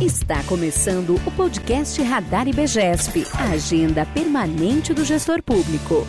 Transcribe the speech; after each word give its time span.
Está 0.00 0.42
começando 0.44 1.16
o 1.26 1.30
podcast 1.32 2.00
Radar 2.00 2.48
IBGESP, 2.48 3.22
a 3.34 3.50
agenda 3.50 4.06
permanente 4.06 4.94
do 4.94 5.04
gestor 5.04 5.42
público. 5.42 6.06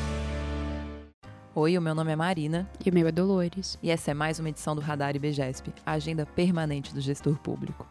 Oi, 1.53 1.77
o 1.77 1.81
meu 1.81 1.93
nome 1.93 2.09
é 2.09 2.15
Marina. 2.15 2.69
E 2.85 2.89
o 2.89 2.93
meu 2.93 3.05
é 3.05 3.11
Dolores. 3.11 3.77
E 3.83 3.91
essa 3.91 4.11
é 4.11 4.13
mais 4.13 4.39
uma 4.39 4.47
edição 4.47 4.73
do 4.73 4.79
Radar 4.79 5.13
IBGESP, 5.13 5.73
a 5.85 5.91
agenda 5.91 6.25
permanente 6.25 6.93
do 6.93 7.01
gestor 7.01 7.37
público. 7.39 7.85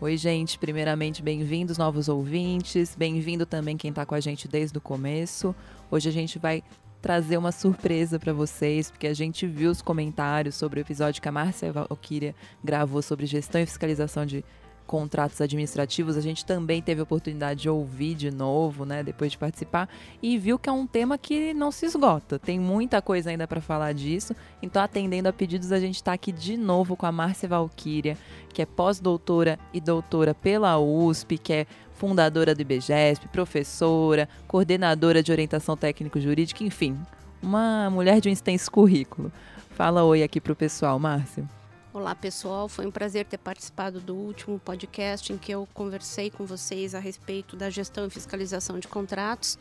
Oi, 0.00 0.16
gente. 0.16 0.58
Primeiramente, 0.58 1.22
bem-vindos 1.22 1.78
novos 1.78 2.08
ouvintes. 2.08 2.96
Bem-vindo 2.96 3.46
também 3.46 3.76
quem 3.76 3.90
está 3.90 4.04
com 4.04 4.16
a 4.16 4.20
gente 4.20 4.48
desde 4.48 4.76
o 4.76 4.80
começo. 4.80 5.54
Hoje 5.88 6.08
a 6.08 6.12
gente 6.12 6.36
vai 6.36 6.64
trazer 7.00 7.36
uma 7.36 7.52
surpresa 7.52 8.18
para 8.18 8.32
vocês, 8.32 8.90
porque 8.90 9.06
a 9.06 9.14
gente 9.14 9.46
viu 9.46 9.70
os 9.70 9.80
comentários 9.80 10.56
sobre 10.56 10.80
o 10.80 10.82
episódio 10.82 11.22
que 11.22 11.28
a 11.28 11.32
Márcia 11.32 11.72
Valkyria 11.72 12.34
gravou 12.62 13.02
sobre 13.02 13.24
gestão 13.24 13.60
e 13.60 13.66
fiscalização 13.66 14.26
de 14.26 14.44
contratos 14.92 15.40
administrativos, 15.40 16.18
a 16.18 16.20
gente 16.20 16.44
também 16.44 16.82
teve 16.82 17.00
a 17.00 17.04
oportunidade 17.04 17.62
de 17.62 17.68
ouvir 17.70 18.14
de 18.14 18.30
novo, 18.30 18.84
né, 18.84 19.02
depois 19.02 19.32
de 19.32 19.38
participar, 19.38 19.88
e 20.22 20.36
viu 20.36 20.58
que 20.58 20.68
é 20.68 20.72
um 20.72 20.86
tema 20.86 21.16
que 21.16 21.54
não 21.54 21.72
se 21.72 21.86
esgota. 21.86 22.38
Tem 22.38 22.60
muita 22.60 23.00
coisa 23.00 23.30
ainda 23.30 23.48
para 23.48 23.62
falar 23.62 23.94
disso. 23.94 24.36
Então, 24.60 24.82
atendendo 24.82 25.30
a 25.30 25.32
pedidos, 25.32 25.72
a 25.72 25.80
gente 25.80 25.94
está 25.94 26.12
aqui 26.12 26.30
de 26.30 26.58
novo 26.58 26.94
com 26.94 27.06
a 27.06 27.10
Márcia 27.10 27.48
Valquíria, 27.48 28.18
que 28.52 28.60
é 28.60 28.66
pós-doutora 28.66 29.58
e 29.72 29.80
doutora 29.80 30.34
pela 30.34 30.78
USP, 30.78 31.38
que 31.38 31.54
é 31.54 31.66
fundadora 31.94 32.54
do 32.54 32.60
IBGESP, 32.60 33.28
professora, 33.28 34.28
coordenadora 34.46 35.22
de 35.22 35.32
orientação 35.32 35.74
técnico-jurídica, 35.74 36.62
enfim, 36.64 37.00
uma 37.42 37.88
mulher 37.88 38.20
de 38.20 38.28
um 38.28 38.32
extenso 38.32 38.70
currículo. 38.70 39.32
Fala 39.70 40.04
oi 40.04 40.22
aqui 40.22 40.38
para 40.38 40.52
o 40.52 40.56
pessoal, 40.56 40.98
Márcia. 40.98 41.61
Olá, 41.94 42.14
pessoal. 42.14 42.70
Foi 42.70 42.86
um 42.86 42.90
prazer 42.90 43.26
ter 43.26 43.36
participado 43.36 44.00
do 44.00 44.16
último 44.16 44.58
podcast 44.58 45.30
em 45.30 45.36
que 45.36 45.52
eu 45.52 45.68
conversei 45.74 46.30
com 46.30 46.46
vocês 46.46 46.94
a 46.94 46.98
respeito 46.98 47.54
da 47.54 47.68
gestão 47.68 48.06
e 48.06 48.10
fiscalização 48.10 48.78
de 48.78 48.88
contratos. 48.88 49.58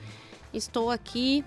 Estou 0.53 0.89
aqui 0.89 1.44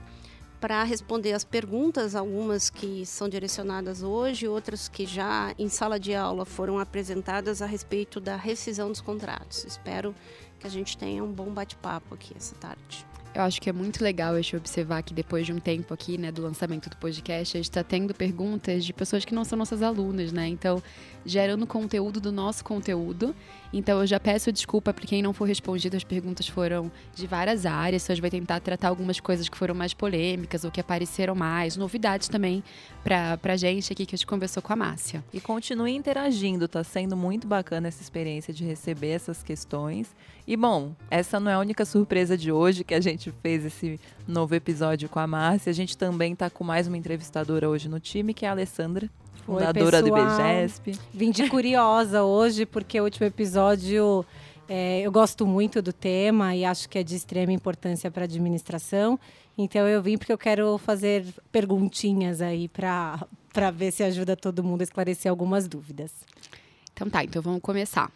para 0.61 0.83
responder 0.83 1.33
as 1.33 1.43
perguntas, 1.43 2.15
algumas 2.15 2.69
que 2.69 3.07
são 3.07 3.31
direcionadas 3.31 4.03
hoje, 4.03 4.47
outras 4.47 4.87
que 4.87 5.07
já 5.07 5.55
em 5.59 5.71
sala 5.71 5.99
de 5.99 6.15
aula 6.15 6.45
foram 6.45 6.79
apresentadas 6.79 7.63
a 7.63 7.67
respeito 7.67 8.21
da 8.21 8.37
rescisão 8.37 8.91
dos 8.91 9.01
contratos. 9.01 9.65
Espero 9.65 10.15
que 10.61 10.67
a 10.67 10.71
gente 10.71 10.99
tenha 10.99 11.25
um 11.25 11.33
bom 11.33 11.47
bate-papo 11.47 12.13
aqui 12.13 12.35
essa 12.37 12.55
tarde. 12.57 13.07
Eu 13.35 13.43
acho 13.43 13.61
que 13.61 13.69
é 13.69 13.73
muito 13.73 14.03
legal 14.05 14.33
a 14.35 14.41
gente 14.41 14.57
observar 14.57 15.03
que 15.03 15.13
depois 15.13 15.45
de 15.45 15.53
um 15.53 15.59
tempo 15.59 15.93
aqui, 15.93 16.17
né, 16.17 16.31
do 16.31 16.41
lançamento 16.41 16.89
do 16.89 16.97
podcast, 16.97 17.57
a 17.57 17.59
gente 17.59 17.69
está 17.69 17.83
tendo 17.83 18.15
perguntas 18.15 18.85
de 18.85 18.93
pessoas 18.93 19.25
que 19.25 19.35
não 19.35 19.45
são 19.45 19.59
nossas 19.59 19.83
alunas, 19.83 20.33
né? 20.33 20.47
Então, 20.47 20.81
gerando 21.27 21.67
conteúdo 21.67 22.21
do 22.21 22.31
nosso 22.31 22.65
conteúdo. 22.65 23.35
Então, 23.77 23.99
eu 24.01 24.07
já 24.07 24.21
peço 24.21 24.53
desculpa 24.53 24.95
para 24.95 25.05
quem 25.05 25.21
não 25.21 25.33
for 25.33 25.47
respondido. 25.47 25.97
As 25.97 26.05
perguntas 26.05 26.47
foram 26.47 26.93
de 27.13 27.27
várias 27.27 27.67
áreas. 27.67 28.09
A 28.09 28.15
vai 28.15 28.31
tentar 28.31 28.61
tratar 28.61 28.89
algumas 28.89 29.19
coisas 29.19 29.49
que 29.49 29.59
foram 29.59 29.75
mais 29.75 29.93
polêmicas 29.93 30.65
ou 30.65 30.71
que 30.71 30.81
apareceram 30.81 31.35
mais. 31.35 31.77
Novidades 31.77 32.29
também 32.29 32.63
para 33.03 33.37
a 33.43 33.57
gente 33.57 33.93
aqui 33.93 34.07
que 34.07 34.15
a 34.15 34.17
gente 34.17 34.29
conversou 34.29 34.63
com 34.63 34.73
a 34.73 34.77
Márcia. 34.77 35.25
E 35.33 35.41
continue 35.41 35.91
interagindo. 35.91 36.69
Tá 36.69 36.85
sendo 36.85 37.17
muito 37.17 37.49
bacana 37.49 37.89
essa 37.89 38.01
experiência 38.01 38.55
de 38.55 38.65
receber 38.65 39.09
essas 39.09 39.43
questões. 39.43 40.15
E 40.47 40.57
bom, 40.57 40.95
essa 41.11 41.41
não 41.41 41.51
é 41.51 41.55
a 41.55 41.59
única 41.59 41.85
surpresa 41.85 42.39
de 42.39 42.53
hoje 42.53 42.85
que 42.85 42.95
a 42.95 43.01
gente 43.01 43.33
fez 43.43 43.65
esse 43.65 43.99
novo 44.25 44.55
episódio 44.55 45.09
com 45.09 45.19
a 45.19 45.27
Márcia. 45.27 45.71
A 45.71 45.75
gente 45.75 45.99
também 45.99 46.33
está 46.33 46.49
com 46.49 46.63
mais 46.63 46.87
uma 46.87 46.97
entrevistadora 46.97 47.69
hoje 47.69 47.89
no 47.89 47.99
time, 47.99 48.33
que 48.33 48.47
é 48.47 48.49
a 48.49 48.53
Alessandra, 48.53 49.11
fundadora 49.45 50.03
Oi, 50.03 50.11
do 50.11 50.17
IBGESP. 50.17 50.99
Vim 51.13 51.31
de 51.31 51.49
curiosa 51.49 52.23
hoje, 52.23 52.65
porque 52.65 53.01
o 53.01 53.05
último 53.05 53.27
episódio 53.27 54.25
é, 54.69 55.03
eu 55.03 55.13
gosto 55.13 55.47
muito 55.47 55.83
do 55.83 55.93
tema 55.93 56.57
e 56.57 56.65
acho 56.65 56.89
que 56.89 56.99
é 56.99 57.03
de 57.03 57.15
extrema 57.15 57.53
importância 57.53 58.11
para 58.11 58.23
a 58.23 58.25
administração. 58.25 59.19
Então 59.57 59.87
eu 59.87 60.03
vim 60.03 60.17
porque 60.17 60.33
eu 60.33 60.39
quero 60.39 60.79
fazer 60.79 61.25
perguntinhas 61.53 62.41
aí 62.41 62.69
para 62.69 63.71
ver 63.73 63.93
se 63.93 64.03
ajuda 64.03 64.35
todo 64.35 64.65
mundo 64.65 64.81
a 64.81 64.85
esclarecer 64.85 65.31
algumas 65.31 65.69
dúvidas. 65.69 66.13
Então 66.95 67.11
tá, 67.11 67.25
então 67.25 67.43
vamos 67.43 67.61
começar. 67.61 68.11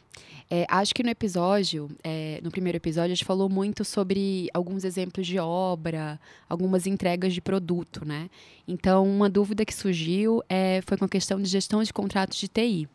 É, 0.51 0.65
acho 0.69 0.95
que 0.95 1.03
no 1.03 1.11
episódio, 1.11 1.91
é, 2.03 2.41
no 2.43 2.51
primeiro 2.51 2.77
episódio, 2.79 3.13
a 3.13 3.15
gente 3.15 3.25
falou 3.25 3.49
muito 3.51 3.85
sobre 3.85 4.49
alguns 4.55 4.85
exemplos 4.85 5.27
de 5.27 5.39
obra, 5.39 6.19
algumas 6.49 6.87
entregas 6.87 7.35
de 7.35 7.41
produto, 7.41 8.05
né? 8.07 8.31
Então, 8.67 9.05
uma 9.05 9.29
dúvida 9.29 9.65
que 9.65 9.75
surgiu 9.75 10.43
é, 10.49 10.81
foi 10.87 10.97
com 10.97 11.05
a 11.05 11.09
questão 11.09 11.43
de 11.43 11.49
gestão 11.49 11.83
de 11.83 11.93
contratos 11.93 12.39
de 12.39 12.49
TI. 12.49 12.89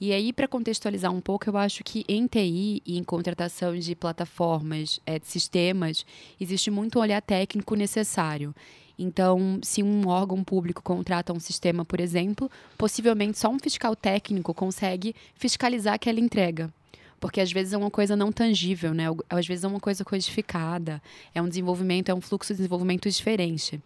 E 0.00 0.12
aí, 0.12 0.32
para 0.32 0.48
contextualizar 0.48 1.12
um 1.12 1.20
pouco, 1.20 1.48
eu 1.48 1.56
acho 1.58 1.84
que 1.84 2.04
em 2.08 2.26
TI 2.26 2.82
e 2.86 2.98
em 2.98 3.04
contratação 3.04 3.78
de 3.78 3.94
plataformas, 3.94 4.98
é, 5.04 5.18
de 5.18 5.26
sistemas, 5.26 6.06
existe 6.40 6.70
muito 6.70 6.98
olhar 6.98 7.20
técnico 7.20 7.74
necessário. 7.76 8.54
Então, 9.02 9.58
se 9.62 9.82
um 9.82 10.06
órgão 10.08 10.44
público 10.44 10.82
contrata 10.82 11.32
um 11.32 11.40
sistema, 11.40 11.86
por 11.86 11.98
exemplo, 12.00 12.50
possivelmente 12.76 13.38
só 13.38 13.48
um 13.48 13.58
fiscal 13.58 13.96
técnico 13.96 14.52
consegue 14.52 15.16
fiscalizar 15.34 15.94
aquela 15.94 16.20
entrega. 16.20 16.70
Porque 17.18 17.40
às 17.40 17.50
vezes 17.50 17.72
é 17.72 17.78
uma 17.78 17.90
coisa 17.90 18.14
não 18.14 18.30
tangível, 18.30 18.92
né? 18.92 19.04
Às 19.30 19.46
vezes 19.46 19.64
é 19.64 19.68
uma 19.68 19.80
coisa 19.80 20.04
codificada, 20.04 21.02
é 21.34 21.40
um 21.40 21.48
desenvolvimento, 21.48 22.10
é 22.10 22.14
um 22.14 22.20
fluxo 22.20 22.52
de 22.52 22.58
desenvolvimento 22.58 23.08
diferente. 23.08 23.80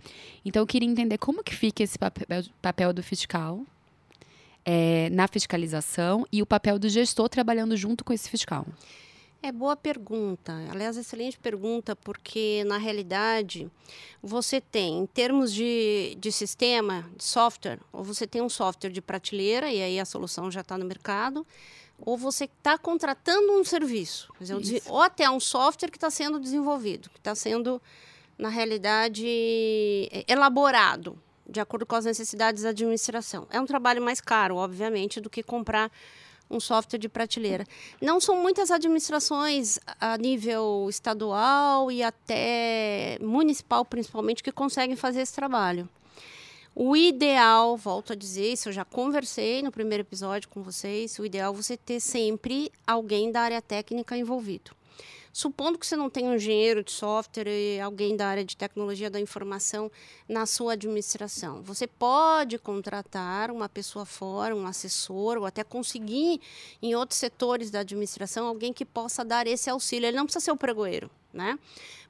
Então, 0.44 0.60
eu 0.60 0.66
queria 0.66 0.88
entender 0.88 1.16
como 1.18 1.44
que 1.44 1.54
fica 1.54 1.84
esse 1.84 1.96
papel, 1.96 2.92
do 2.92 3.02
fiscal 3.02 3.60
é, 4.64 5.08
na 5.10 5.28
fiscalização 5.28 6.26
e 6.32 6.42
o 6.42 6.46
papel 6.46 6.76
do 6.76 6.88
gestor 6.88 7.28
trabalhando 7.28 7.76
junto 7.76 8.04
com 8.04 8.12
esse 8.12 8.28
fiscal. 8.28 8.66
É 9.44 9.52
boa 9.52 9.76
pergunta. 9.76 10.54
Aliás, 10.70 10.96
excelente 10.96 11.38
pergunta, 11.38 11.94
porque 11.94 12.64
na 12.64 12.78
realidade 12.78 13.70
você 14.22 14.58
tem, 14.58 15.00
em 15.00 15.04
termos 15.04 15.52
de, 15.52 16.16
de 16.18 16.32
sistema, 16.32 17.04
de 17.14 17.24
software, 17.24 17.78
ou 17.92 18.02
você 18.02 18.26
tem 18.26 18.40
um 18.40 18.48
software 18.48 18.88
de 18.88 19.02
prateleira, 19.02 19.70
e 19.70 19.82
aí 19.82 20.00
a 20.00 20.06
solução 20.06 20.50
já 20.50 20.62
está 20.62 20.78
no 20.78 20.86
mercado, 20.86 21.46
ou 21.98 22.16
você 22.16 22.44
está 22.44 22.78
contratando 22.78 23.52
um 23.52 23.62
serviço, 23.62 24.32
dizer, 24.40 24.82
ou 24.86 25.02
até 25.02 25.28
um 25.28 25.38
software 25.38 25.90
que 25.90 25.98
está 25.98 26.08
sendo 26.08 26.40
desenvolvido, 26.40 27.10
que 27.10 27.18
está 27.18 27.34
sendo, 27.34 27.82
na 28.38 28.48
realidade, 28.48 29.26
elaborado 30.26 31.18
de 31.46 31.60
acordo 31.60 31.84
com 31.84 31.94
as 31.94 32.06
necessidades 32.06 32.62
da 32.62 32.70
administração. 32.70 33.46
É 33.50 33.60
um 33.60 33.66
trabalho 33.66 34.00
mais 34.00 34.22
caro, 34.22 34.56
obviamente, 34.56 35.20
do 35.20 35.28
que 35.28 35.42
comprar 35.42 35.92
um 36.50 36.60
software 36.60 36.98
de 36.98 37.08
prateleira. 37.08 37.66
Não 38.00 38.20
são 38.20 38.36
muitas 38.40 38.70
administrações 38.70 39.78
a 40.00 40.16
nível 40.16 40.86
estadual 40.88 41.90
e 41.90 42.02
até 42.02 43.18
municipal, 43.20 43.84
principalmente, 43.84 44.42
que 44.42 44.52
conseguem 44.52 44.96
fazer 44.96 45.22
esse 45.22 45.34
trabalho. 45.34 45.88
O 46.76 46.96
ideal, 46.96 47.76
volto 47.76 48.12
a 48.12 48.16
dizer, 48.16 48.52
isso 48.52 48.68
eu 48.68 48.72
já 48.72 48.84
conversei 48.84 49.62
no 49.62 49.70
primeiro 49.70 50.02
episódio 50.02 50.48
com 50.48 50.60
vocês, 50.60 51.16
o 51.20 51.24
ideal 51.24 51.52
é 51.52 51.56
você 51.56 51.76
ter 51.76 52.00
sempre 52.00 52.72
alguém 52.84 53.30
da 53.30 53.42
área 53.42 53.62
técnica 53.62 54.16
envolvido. 54.16 54.72
Supondo 55.34 55.76
que 55.76 55.84
você 55.84 55.96
não 55.96 56.08
tem 56.08 56.28
um 56.28 56.36
engenheiro 56.36 56.84
de 56.84 56.92
software 56.92 57.48
e 57.48 57.80
alguém 57.80 58.16
da 58.16 58.28
área 58.28 58.44
de 58.44 58.56
tecnologia 58.56 59.10
da 59.10 59.18
informação 59.18 59.90
na 60.28 60.46
sua 60.46 60.74
administração, 60.74 61.60
você 61.60 61.88
pode 61.88 62.56
contratar 62.56 63.50
uma 63.50 63.68
pessoa 63.68 64.04
fora, 64.04 64.54
um 64.54 64.64
assessor, 64.64 65.36
ou 65.36 65.44
até 65.44 65.64
conseguir 65.64 66.40
em 66.80 66.94
outros 66.94 67.18
setores 67.18 67.68
da 67.68 67.80
administração 67.80 68.46
alguém 68.46 68.72
que 68.72 68.84
possa 68.84 69.24
dar 69.24 69.48
esse 69.48 69.68
auxílio. 69.68 70.06
Ele 70.06 70.16
não 70.16 70.24
precisa 70.24 70.44
ser 70.44 70.52
o 70.52 70.56
pregoeiro, 70.56 71.10
né? 71.32 71.58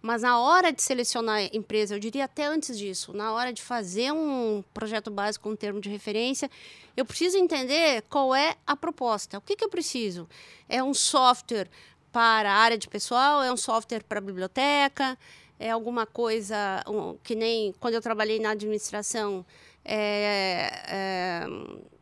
Mas 0.02 0.20
na 0.20 0.38
hora 0.38 0.70
de 0.70 0.82
selecionar 0.82 1.36
a 1.36 1.56
empresa, 1.56 1.94
eu 1.94 1.98
diria 1.98 2.26
até 2.26 2.44
antes 2.44 2.76
disso, 2.76 3.14
na 3.14 3.32
hora 3.32 3.54
de 3.54 3.62
fazer 3.62 4.12
um 4.12 4.62
projeto 4.74 5.10
básico, 5.10 5.48
um 5.48 5.56
termo 5.56 5.80
de 5.80 5.88
referência, 5.88 6.50
eu 6.94 7.06
preciso 7.06 7.38
entender 7.38 8.02
qual 8.10 8.34
é 8.34 8.54
a 8.66 8.76
proposta. 8.76 9.38
O 9.38 9.40
que, 9.40 9.56
que 9.56 9.64
eu 9.64 9.70
preciso? 9.70 10.28
É 10.68 10.82
um 10.82 10.92
software 10.92 11.70
para 12.14 12.48
a 12.48 12.54
área 12.54 12.78
de 12.78 12.86
pessoal, 12.86 13.42
é 13.42 13.52
um 13.52 13.56
software 13.56 14.04
para 14.08 14.20
biblioteca, 14.20 15.18
é 15.58 15.72
alguma 15.72 16.06
coisa 16.06 16.80
um, 16.86 17.16
que 17.24 17.34
nem 17.34 17.74
quando 17.80 17.94
eu 17.94 18.00
trabalhei 18.00 18.38
na 18.38 18.50
administração, 18.50 19.44
é, 19.84 20.70
é 20.86 21.46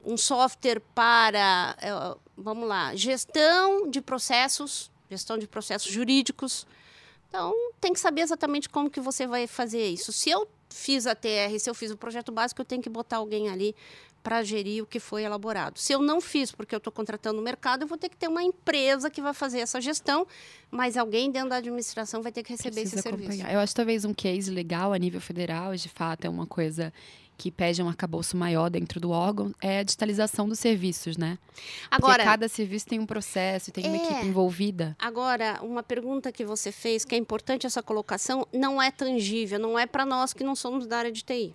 um 0.04 0.18
software 0.18 0.82
para, 0.94 1.74
é, 1.80 1.90
vamos 2.36 2.68
lá, 2.68 2.94
gestão 2.94 3.88
de 3.88 4.02
processos, 4.02 4.90
gestão 5.08 5.38
de 5.38 5.48
processos 5.48 5.90
jurídicos. 5.90 6.66
Então, 7.30 7.54
tem 7.80 7.94
que 7.94 8.00
saber 8.00 8.20
exatamente 8.20 8.68
como 8.68 8.90
que 8.90 9.00
você 9.00 9.26
vai 9.26 9.46
fazer 9.46 9.88
isso. 9.88 10.12
Se 10.12 10.28
eu 10.28 10.46
fiz 10.68 11.06
a 11.06 11.14
TR, 11.14 11.58
se 11.58 11.70
eu 11.70 11.74
fiz 11.74 11.90
o 11.90 11.96
projeto 11.96 12.30
básico, 12.30 12.60
eu 12.60 12.66
tenho 12.66 12.82
que 12.82 12.90
botar 12.90 13.16
alguém 13.16 13.48
ali 13.48 13.74
para 14.22 14.42
gerir 14.42 14.82
o 14.82 14.86
que 14.86 15.00
foi 15.00 15.24
elaborado. 15.24 15.78
Se 15.78 15.92
eu 15.92 16.00
não 16.00 16.20
fiz 16.20 16.52
porque 16.52 16.74
eu 16.74 16.78
estou 16.78 16.92
contratando 16.92 17.40
o 17.40 17.42
mercado, 17.42 17.82
eu 17.82 17.86
vou 17.88 17.98
ter 17.98 18.08
que 18.08 18.16
ter 18.16 18.28
uma 18.28 18.42
empresa 18.42 19.10
que 19.10 19.20
vai 19.20 19.34
fazer 19.34 19.58
essa 19.60 19.80
gestão, 19.80 20.26
mas 20.70 20.96
alguém 20.96 21.30
dentro 21.30 21.48
da 21.50 21.56
administração 21.56 22.22
vai 22.22 22.30
ter 22.32 22.42
que 22.42 22.50
receber 22.52 22.80
Precisa 22.82 23.00
esse 23.00 23.08
acompanhar. 23.08 23.32
serviço. 23.32 23.50
Eu 23.54 23.60
acho 23.60 23.74
talvez 23.74 24.04
um 24.04 24.14
case 24.14 24.50
legal 24.50 24.92
a 24.92 24.98
nível 24.98 25.20
federal, 25.20 25.74
de 25.74 25.88
fato, 25.88 26.24
é 26.24 26.28
uma 26.28 26.46
coisa 26.46 26.92
que 27.36 27.50
pede 27.50 27.82
um 27.82 27.88
arcabouço 27.88 28.36
maior 28.36 28.70
dentro 28.70 29.00
do 29.00 29.10
órgão 29.10 29.52
é 29.60 29.80
a 29.80 29.82
digitalização 29.82 30.48
dos 30.48 30.60
serviços, 30.60 31.16
né? 31.16 31.38
Agora, 31.90 32.18
Porque 32.18 32.28
cada 32.30 32.48
serviço 32.48 32.86
tem 32.86 33.00
um 33.00 33.06
processo, 33.06 33.72
tem 33.72 33.84
uma 33.88 33.96
É. 33.96 34.04
equipe 34.04 34.26
envolvida. 34.26 34.94
Agora, 35.00 35.58
uma 35.62 35.82
pergunta 35.82 36.30
que 36.30 36.44
você 36.44 36.70
fez, 36.70 37.04
que 37.04 37.14
é 37.16 37.18
importante 37.18 37.66
essa 37.66 37.82
colocação, 37.82 38.46
não 38.52 38.80
é 38.80 38.92
tangível, 38.92 39.58
não 39.58 39.76
é 39.76 39.86
para 39.86 40.06
nós 40.06 40.32
que 40.32 40.44
não 40.44 40.54
somos 40.54 40.86
da 40.86 40.98
área 40.98 41.10
de 41.10 41.24
TI. 41.24 41.52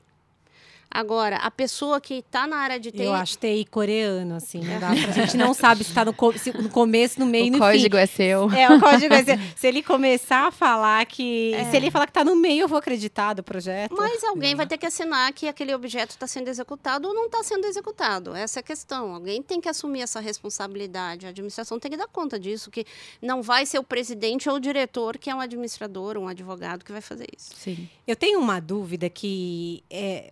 Agora, 0.90 1.36
a 1.38 1.52
pessoa 1.52 2.00
que 2.02 2.16
está 2.16 2.48
na 2.48 2.58
área 2.58 2.80
de 2.80 2.92
TI. 2.92 3.04
Eu 3.04 3.14
acho 3.14 3.38
TI 3.38 3.66
coreano, 3.70 4.36
assim. 4.36 4.60
Não 4.62 4.80
dá 4.80 4.88
pra, 4.90 5.10
a 5.10 5.12
gente 5.26 5.38
não 5.38 5.54
sabe 5.54 5.84
se 5.84 5.92
está 5.92 6.04
no, 6.06 6.14
co- 6.14 6.38
se 6.38 6.52
no 6.52 6.70
começo, 6.70 7.20
no 7.20 7.26
meio 7.26 7.46
e 7.46 7.50
o 7.50 7.52
no 7.54 7.60
código 7.60 7.98
fim. 7.98 8.02
é 8.04 8.06
seu. 8.06 8.50
É, 8.52 8.70
o 8.74 8.80
código 8.80 9.14
é 9.14 9.24
ser- 9.26 9.40
Se 9.56 9.68
ele 9.68 9.84
começar 9.84 10.48
a 10.48 10.52
falar 10.52 11.06
que. 11.06 11.54
É. 11.54 11.70
Se 11.70 11.76
ele 11.78 11.92
falar 11.92 12.06
que 12.08 12.12
está 12.12 12.24
no 12.24 12.36
meio, 12.36 12.62
eu 12.62 12.68
vou 12.68 12.80
acreditar 12.80 13.34
do 13.34 13.44
projeto. 13.44 13.96
Mas 13.98 14.24
alguém 14.24 14.56
vai 14.56 14.66
ter 14.66 14.78
que 14.78 14.86
assinar 14.86 15.32
que 15.34 15.48
aquele 15.48 15.74
objeto 15.76 16.12
está 16.12 16.26
sendo 16.26 16.48
executado 16.48 17.08
ou 17.08 17.14
não 17.14 17.26
está 17.26 17.44
sendo 17.44 17.66
executado. 17.66 18.34
Essa 18.36 18.60
é 18.60 18.62
a 18.62 18.64
questão. 18.64 19.14
Alguém 19.14 19.42
tem 19.42 19.60
que 19.62 19.70
assumir 19.70 20.02
essa 20.02 20.20
responsabilidade. 20.20 21.26
A 21.26 21.30
administração 21.30 21.80
tem 21.80 21.92
que 21.92 21.98
dar 21.98 22.08
conta 22.08 22.40
disso, 22.40 22.72
que 22.72 22.86
não 23.22 23.42
vai 23.42 23.66
ser 23.66 23.78
o 23.80 23.84
presidente 23.84 24.50
ou 24.50 24.56
o 24.56 24.60
diretor 24.60 25.18
que 25.18 25.30
é 25.30 25.36
um 25.36 25.40
administrador, 25.42 26.18
um 26.18 26.28
advogado 26.28 26.84
que 26.84 26.92
vai 26.92 27.02
fazer 27.02 27.28
isso. 27.38 27.52
Sim. 27.56 27.88
Eu 28.08 28.16
tenho 28.16 28.40
uma 28.40 28.60
dúvida 28.60 29.10
que 29.10 29.84
é, 29.90 30.32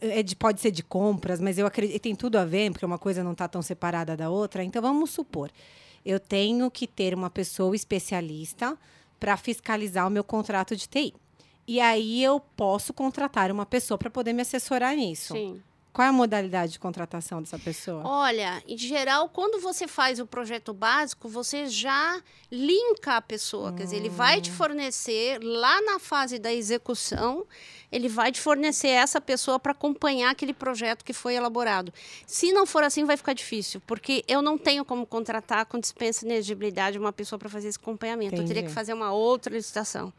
é 0.00 0.22
de- 0.22 0.36
pode 0.36 0.60
ser 0.60 0.70
de 0.70 0.82
compras, 0.82 1.40
mas 1.40 1.58
eu 1.58 1.66
acredito 1.66 2.00
tem 2.02 2.14
tudo 2.14 2.36
a 2.36 2.44
ver, 2.44 2.70
porque 2.70 2.86
uma 2.86 2.98
coisa 2.98 3.22
não 3.24 3.32
está 3.32 3.46
tão 3.48 3.60
separada 3.62 4.16
da 4.16 4.30
outra. 4.30 4.62
Então 4.64 4.80
vamos 4.80 5.10
supor, 5.10 5.50
eu 6.04 6.18
tenho 6.20 6.70
que 6.70 6.86
ter 6.86 7.14
uma 7.14 7.30
pessoa 7.30 7.74
especialista 7.74 8.78
para 9.18 9.36
fiscalizar 9.36 10.06
o 10.06 10.10
meu 10.10 10.24
contrato 10.24 10.76
de 10.76 10.86
TI. 10.88 11.14
E 11.66 11.80
aí 11.80 12.22
eu 12.22 12.38
posso 12.40 12.92
contratar 12.92 13.50
uma 13.50 13.64
pessoa 13.64 13.96
para 13.96 14.10
poder 14.10 14.32
me 14.32 14.42
assessorar 14.42 14.94
nisso. 14.94 15.32
Sim. 15.32 15.62
Qual 15.94 16.04
é 16.04 16.08
a 16.08 16.12
modalidade 16.12 16.72
de 16.72 16.78
contratação 16.80 17.40
dessa 17.40 17.56
pessoa? 17.56 18.02
Olha, 18.04 18.60
em 18.66 18.76
geral, 18.76 19.28
quando 19.28 19.60
você 19.60 19.86
faz 19.86 20.18
o 20.18 20.26
projeto 20.26 20.74
básico, 20.74 21.28
você 21.28 21.66
já 21.68 22.20
linka 22.50 23.16
a 23.16 23.22
pessoa. 23.22 23.72
Quer 23.72 23.84
dizer, 23.84 23.96
ele 23.98 24.08
vai 24.08 24.40
te 24.40 24.50
fornecer, 24.50 25.38
lá 25.40 25.80
na 25.82 26.00
fase 26.00 26.36
da 26.40 26.52
execução, 26.52 27.46
ele 27.92 28.08
vai 28.08 28.32
te 28.32 28.40
fornecer 28.40 28.88
essa 28.88 29.20
pessoa 29.20 29.60
para 29.60 29.70
acompanhar 29.70 30.30
aquele 30.30 30.52
projeto 30.52 31.04
que 31.04 31.12
foi 31.12 31.36
elaborado. 31.36 31.94
Se 32.26 32.52
não 32.52 32.66
for 32.66 32.82
assim, 32.82 33.04
vai 33.04 33.16
ficar 33.16 33.32
difícil, 33.32 33.80
porque 33.86 34.24
eu 34.26 34.42
não 34.42 34.58
tenho 34.58 34.84
como 34.84 35.06
contratar 35.06 35.64
com 35.66 35.78
dispensa 35.78 36.26
de 36.26 36.32
elegibilidade 36.32 36.98
uma 36.98 37.12
pessoa 37.12 37.38
para 37.38 37.48
fazer 37.48 37.68
esse 37.68 37.78
acompanhamento. 37.78 38.34
Eu 38.34 38.38
teria 38.38 38.62
Entendi. 38.62 38.66
que 38.66 38.74
fazer 38.74 38.94
uma 38.94 39.12
outra 39.12 39.54
licitação. 39.54 40.12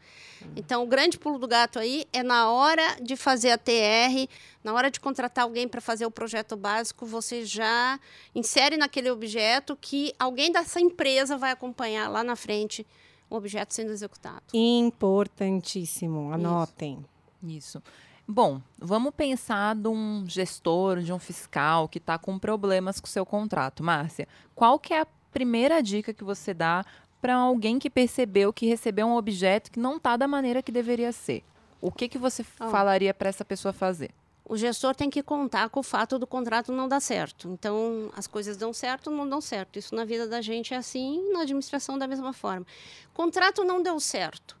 Então, 0.54 0.82
o 0.82 0.86
grande 0.86 1.18
pulo 1.18 1.38
do 1.38 1.46
gato 1.46 1.78
aí 1.78 2.06
é 2.12 2.22
na 2.22 2.50
hora 2.50 2.96
de 3.00 3.16
fazer 3.16 3.50
a 3.50 3.58
TR, 3.58 4.28
na 4.62 4.72
hora 4.72 4.90
de 4.90 4.98
contratar 5.00 5.44
alguém 5.44 5.68
para 5.68 5.80
fazer 5.80 6.06
o 6.06 6.10
projeto 6.10 6.56
básico, 6.56 7.06
você 7.06 7.44
já 7.44 7.98
insere 8.34 8.76
naquele 8.76 9.10
objeto 9.10 9.76
que 9.80 10.12
alguém 10.18 10.50
dessa 10.50 10.80
empresa 10.80 11.36
vai 11.36 11.50
acompanhar 11.50 12.08
lá 12.08 12.24
na 12.24 12.36
frente 12.36 12.86
o 13.28 13.36
objeto 13.36 13.74
sendo 13.74 13.90
executado. 13.90 14.42
Importantíssimo, 14.52 16.32
anotem. 16.32 17.04
Isso. 17.42 17.82
Bom, 18.28 18.60
vamos 18.78 19.14
pensar 19.14 19.74
de 19.76 19.88
um 19.88 20.24
gestor, 20.26 21.00
de 21.00 21.12
um 21.12 21.18
fiscal 21.18 21.88
que 21.88 21.98
está 21.98 22.18
com 22.18 22.38
problemas 22.38 22.98
com 22.98 23.06
o 23.06 23.10
seu 23.10 23.24
contrato. 23.24 23.84
Márcia, 23.84 24.26
qual 24.54 24.78
que 24.78 24.92
é 24.92 25.02
a 25.02 25.06
primeira 25.30 25.82
dica 25.82 26.12
que 26.12 26.24
você 26.24 26.52
dá 26.52 26.84
para 27.26 27.34
alguém 27.34 27.76
que 27.76 27.90
percebeu 27.90 28.52
que 28.52 28.66
recebeu 28.66 29.04
um 29.04 29.16
objeto 29.16 29.72
que 29.72 29.80
não 29.80 29.96
está 29.96 30.16
da 30.16 30.28
maneira 30.28 30.62
que 30.62 30.70
deveria 30.70 31.10
ser? 31.10 31.42
O 31.80 31.90
que, 31.90 32.08
que 32.08 32.18
você 32.18 32.44
falaria 32.44 33.12
para 33.12 33.28
essa 33.28 33.44
pessoa 33.44 33.72
fazer? 33.72 34.12
O 34.44 34.56
gestor 34.56 34.94
tem 34.94 35.10
que 35.10 35.24
contar 35.24 35.68
com 35.70 35.80
o 35.80 35.82
fato 35.82 36.20
do 36.20 36.26
contrato 36.26 36.70
não 36.70 36.86
dar 36.86 37.00
certo. 37.00 37.48
Então, 37.48 38.12
as 38.16 38.28
coisas 38.28 38.56
dão 38.56 38.72
certo 38.72 39.10
ou 39.10 39.16
não 39.16 39.28
dão 39.28 39.40
certo. 39.40 39.76
Isso 39.76 39.92
na 39.92 40.04
vida 40.04 40.28
da 40.28 40.40
gente 40.40 40.72
é 40.72 40.76
assim, 40.76 41.32
na 41.32 41.40
administração 41.40 41.98
da 41.98 42.06
mesma 42.06 42.32
forma. 42.32 42.64
Contrato 43.12 43.64
não 43.64 43.82
deu 43.82 43.98
certo. 43.98 44.56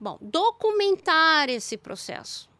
Bom, 0.00 0.18
documentar 0.20 1.48
esse 1.50 1.76
processo. 1.76 2.50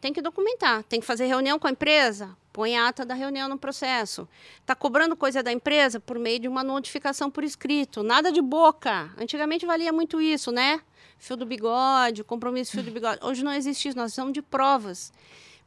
Tem 0.00 0.12
que 0.12 0.22
documentar, 0.22 0.84
tem 0.84 1.00
que 1.00 1.06
fazer 1.06 1.26
reunião 1.26 1.58
com 1.58 1.66
a 1.66 1.72
empresa, 1.72 2.36
põe 2.54 2.76
a 2.76 2.86
ata 2.86 3.04
da 3.04 3.14
reunião 3.14 3.48
no 3.48 3.58
processo. 3.58 4.28
Está 4.60 4.76
cobrando 4.76 5.16
coisa 5.16 5.42
da 5.42 5.52
empresa 5.52 5.98
por 5.98 6.20
meio 6.20 6.38
de 6.38 6.46
uma 6.46 6.62
notificação 6.62 7.28
por 7.28 7.42
escrito. 7.42 8.04
Nada 8.04 8.30
de 8.30 8.40
boca. 8.40 9.10
Antigamente 9.18 9.66
valia 9.66 9.92
muito 9.92 10.20
isso, 10.20 10.52
né? 10.52 10.80
Fio 11.18 11.36
do 11.36 11.44
bigode, 11.44 12.22
compromisso 12.22 12.70
fio 12.70 12.84
do 12.84 12.92
bigode. 12.92 13.18
Hoje 13.24 13.42
não 13.42 13.52
existe 13.52 13.88
isso, 13.88 13.98
nós 13.98 14.12
precisamos 14.12 14.32
de 14.32 14.40
provas 14.40 15.12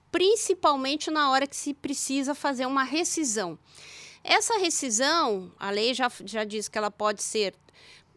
principalmente 0.09 1.11
na 1.11 1.29
hora 1.29 1.45
que 1.45 1.55
se 1.55 1.73
precisa 1.73 2.33
fazer 2.33 2.65
uma 2.65 2.83
rescisão. 2.83 3.59
Essa 4.23 4.57
rescisão, 4.57 5.51
a 5.59 5.69
lei 5.69 5.93
já, 5.93 6.09
já 6.23 6.45
diz 6.45 6.69
que 6.69 6.77
ela 6.77 6.89
pode 6.89 7.21
ser 7.21 7.53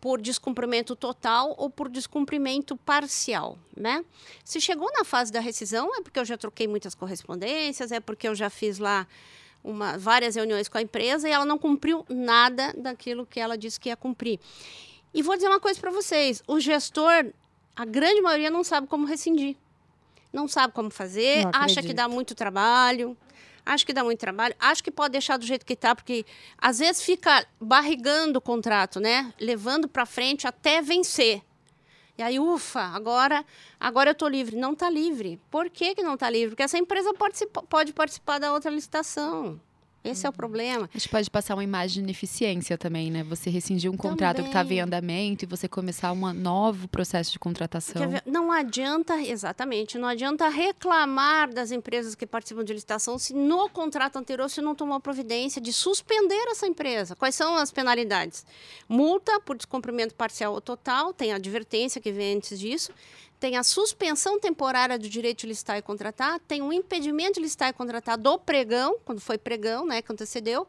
por 0.01 0.21
descumprimento 0.21 0.97
total 0.97 1.55
ou 1.59 1.69
por 1.69 1.89
descumprimento 1.89 2.77
parcial, 2.77 3.59
né? 3.77 4.05
Se 4.45 4.61
chegou 4.61 4.91
na 4.93 5.05
fase 5.05 5.31
da 5.31 5.41
rescisão, 5.41 5.95
é 5.97 6.01
porque 6.01 6.19
eu 6.19 6.25
já 6.25 6.39
troquei 6.39 6.67
muitas 6.67 6.95
correspondências, 6.95 7.93
é 7.93 8.01
porque 8.01 8.27
eu 8.27 8.35
já 8.35 8.49
fiz 8.49 8.79
lá 8.79 9.07
uma, 9.63 9.99
várias 9.99 10.37
reuniões 10.37 10.69
com 10.69 10.79
a 10.79 10.83
empresa 10.83 11.29
e 11.29 11.33
ela 11.33 11.45
não 11.45 11.59
cumpriu 11.59 12.05
nada 12.09 12.73
daquilo 12.77 13.27
que 13.27 13.39
ela 13.39 13.59
disse 13.59 13.79
que 13.79 13.91
ia 13.91 13.97
cumprir. 13.97 14.41
E 15.13 15.23
vou 15.23 15.35
dizer 15.35 15.49
uma 15.49 15.61
coisa 15.61 15.79
para 15.79 15.91
vocês: 15.91 16.43
o 16.47 16.59
gestor, 16.59 17.27
a 17.77 17.85
grande 17.85 18.23
maioria 18.23 18.51
não 18.51 18.65
sabe 18.65 18.87
como 18.87 19.07
rescindir 19.07 19.57
não 20.33 20.47
sabe 20.47 20.73
como 20.73 20.91
fazer, 20.91 21.47
acha 21.53 21.83
que 21.83 21.93
dá 21.93 22.09
muito 22.09 22.35
trabalho, 22.35 23.17
acha 23.65 23.85
que 23.85 23.93
dá 23.93 24.03
muito 24.03 24.19
trabalho, 24.19 24.55
acha 24.59 24.83
que 24.83 24.91
pode 24.91 25.13
deixar 25.13 25.37
do 25.37 25.47
jeito 25.47 25.65
que 25.65 25.75
está, 25.75 25.95
porque 25.95 26.25
às 26.59 26.79
vezes 26.79 27.03
fica 27.03 27.47
barrigando 27.61 28.39
o 28.39 28.43
contrato, 28.43 29.01
né? 29.01 29.33
Levando 29.41 29.89
para 29.89 30.07
frente 30.07 30.47
até 30.47 30.83
vencer. 30.83 31.43
E 32.19 32.23
aí, 32.23 32.39
ufa, 32.39 32.81
agora, 32.81 33.45
agora 33.79 34.11
eu 34.11 34.13
estou 34.13 34.29
livre. 34.29 34.55
Não 34.55 34.75
está 34.75 34.91
livre. 34.91 35.41
Por 35.51 35.71
que, 35.71 35.95
que 35.95 36.03
não 36.03 36.15
está 36.15 36.29
livre? 36.29 36.51
Porque 36.51 36.63
essa 36.63 36.77
empresa 36.77 37.15
pode 37.69 37.93
participar 37.95 38.39
da 38.39 38.53
outra 38.53 38.71
licitação. 38.71 39.59
Esse 40.03 40.27
é 40.27 40.29
o 40.29 40.33
problema. 40.33 40.89
Acho 40.95 41.07
que 41.07 41.11
pode 41.11 41.31
passar 41.31 41.55
uma 41.55 41.65
imagem 41.65 41.97
de 41.97 42.01
ineficiência 42.01 42.79
também, 42.79 43.11
né? 43.11 43.23
Você 43.25 43.51
rescindir 43.51 43.91
um 43.91 43.97
contrato 43.97 44.43
que 44.43 44.49
estava 44.49 44.73
em 44.73 44.79
Também. 44.79 44.81
andamento 44.81 45.45
e 45.45 45.47
você 45.47 45.69
começar 45.69 46.13
um 46.13 46.33
novo 46.33 46.89
processo 46.89 47.33
de 47.33 47.39
contratação. 47.39 48.03
Não 48.25 48.51
adianta, 48.51 49.21
exatamente, 49.21 49.99
não 49.99 50.09
adianta 50.09 50.49
reclamar 50.49 51.53
das 51.53 51.71
empresas 51.71 52.15
que 52.15 52.27
participam 52.27 52.65
de 52.65 52.73
licitação 52.73 53.19
se 53.19 53.35
no 53.35 53.69
contrato 53.69 54.17
anterior 54.17 54.49
se 54.49 54.63
não 54.63 54.75
tomou 54.75 54.99
providência 55.01 55.61
de 55.61 55.73
suspender 55.73 56.49
essa 56.49 56.67
empresa. 56.67 57.15
Quais 57.15 57.35
são 57.35 57.57
as 57.57 57.71
penalidades? 57.71 58.47
Multa 58.89 59.39
por 59.41 59.57
descumprimento 59.57 60.15
parcial 60.15 60.55
ou 60.55 60.61
total, 60.61 61.13
tem 61.13 61.33
a 61.33 61.37
advertência 61.37 62.01
que 62.01 62.11
vem 62.11 62.37
antes 62.37 62.59
disso, 62.59 62.93
tem 63.41 63.57
a 63.57 63.63
suspensão 63.65 64.39
temporária 64.39 64.99
do 64.99 65.09
direito 65.09 65.41
de 65.41 65.47
licitar 65.47 65.79
e 65.79 65.83
contratar, 65.83 66.39
tem 66.47 66.61
o 66.63 66.73
impedimento 66.73 67.35
de 67.35 67.41
licitar 67.41 67.71
e 67.71 67.73
contratar 67.73 68.19
do 68.19 68.39
pregão, 68.39 68.99
quando 69.05 69.21
foi 69.21 69.39
pregão, 69.39 69.87
né, 69.87 70.03
que 70.03 70.13
antecedeu, 70.13 70.69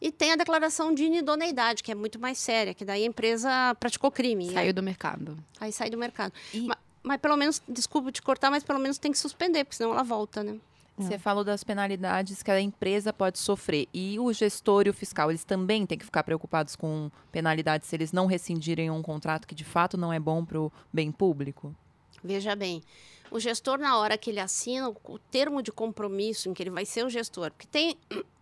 e 0.00 0.12
tem 0.12 0.32
a 0.32 0.36
declaração 0.36 0.94
de 0.94 1.04
inidoneidade, 1.04 1.82
que 1.82 1.90
é 1.90 1.94
muito 1.94 2.18
mais 2.18 2.38
séria, 2.38 2.74
que 2.74 2.84
daí 2.84 3.02
a 3.02 3.06
empresa 3.06 3.74
praticou 3.80 4.10
crime. 4.10 4.52
Saiu 4.52 4.72
do 4.74 4.82
mercado. 4.82 5.36
Aí 5.58 5.72
sai 5.72 5.88
do 5.90 5.96
mercado. 5.98 6.32
E- 6.52 6.60
Ma- 6.60 6.76
Mas, 7.02 7.18
pelo 7.18 7.34
menos, 7.36 7.62
desculpa 7.66 8.12
te 8.12 8.20
cortar, 8.20 8.50
mas 8.50 8.62
pelo 8.62 8.78
menos 8.78 8.98
tem 8.98 9.10
que 9.10 9.18
suspender, 9.18 9.64
porque 9.64 9.76
senão 9.76 9.90
ela 9.92 10.02
volta, 10.02 10.44
né? 10.44 10.58
Você 10.98 11.18
falou 11.18 11.42
das 11.42 11.64
penalidades 11.64 12.42
que 12.42 12.50
a 12.50 12.60
empresa 12.60 13.10
pode 13.10 13.38
sofrer. 13.38 13.88
E 13.94 14.18
o 14.20 14.30
gestor 14.34 14.86
e 14.86 14.90
o 14.90 14.92
fiscal, 14.92 15.30
eles 15.30 15.42
também 15.44 15.86
têm 15.86 15.96
que 15.96 16.04
ficar 16.04 16.22
preocupados 16.22 16.76
com 16.76 17.10
penalidades 17.32 17.88
se 17.88 17.96
eles 17.96 18.12
não 18.12 18.26
rescindirem 18.26 18.90
um 18.90 19.00
contrato 19.00 19.48
que 19.48 19.54
de 19.54 19.64
fato 19.64 19.96
não 19.96 20.12
é 20.12 20.20
bom 20.20 20.44
para 20.44 20.60
o 20.60 20.70
bem 20.92 21.10
público? 21.10 21.74
Veja 22.22 22.54
bem, 22.54 22.82
o 23.30 23.38
gestor, 23.38 23.78
na 23.78 23.96
hora 23.98 24.18
que 24.18 24.30
ele 24.30 24.40
assina 24.40 24.88
o, 24.88 25.18
termo 25.30 25.62
de 25.62 25.70
compromisso 25.70 26.48
em 26.48 26.54
que 26.54 26.62
ele 26.62 26.70
vai 26.70 26.84
ser 26.84 27.04
o 27.04 27.10
gestor, 27.10 27.50
porque 27.50 27.66
tem. 27.66 27.96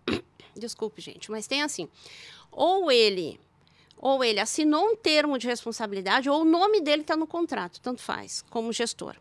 Desculpe, 0.56 1.00
gente, 1.00 1.30
mas 1.30 1.46
tem 1.46 1.62
assim: 1.62 1.88
ou 2.50 2.90
ele. 2.90 3.38
Ou 4.00 4.22
ele 4.22 4.38
assinou 4.38 4.92
um 4.92 4.96
termo 4.96 5.36
de 5.38 5.48
responsabilidade, 5.48 6.30
ou 6.30 6.42
o 6.42 6.44
nome 6.44 6.80
dele 6.80 7.02
está 7.02 7.16
no 7.16 7.26
contrato, 7.26 7.80
tanto 7.80 8.00
faz, 8.00 8.44
como 8.48 8.72
gestor. 8.72 9.16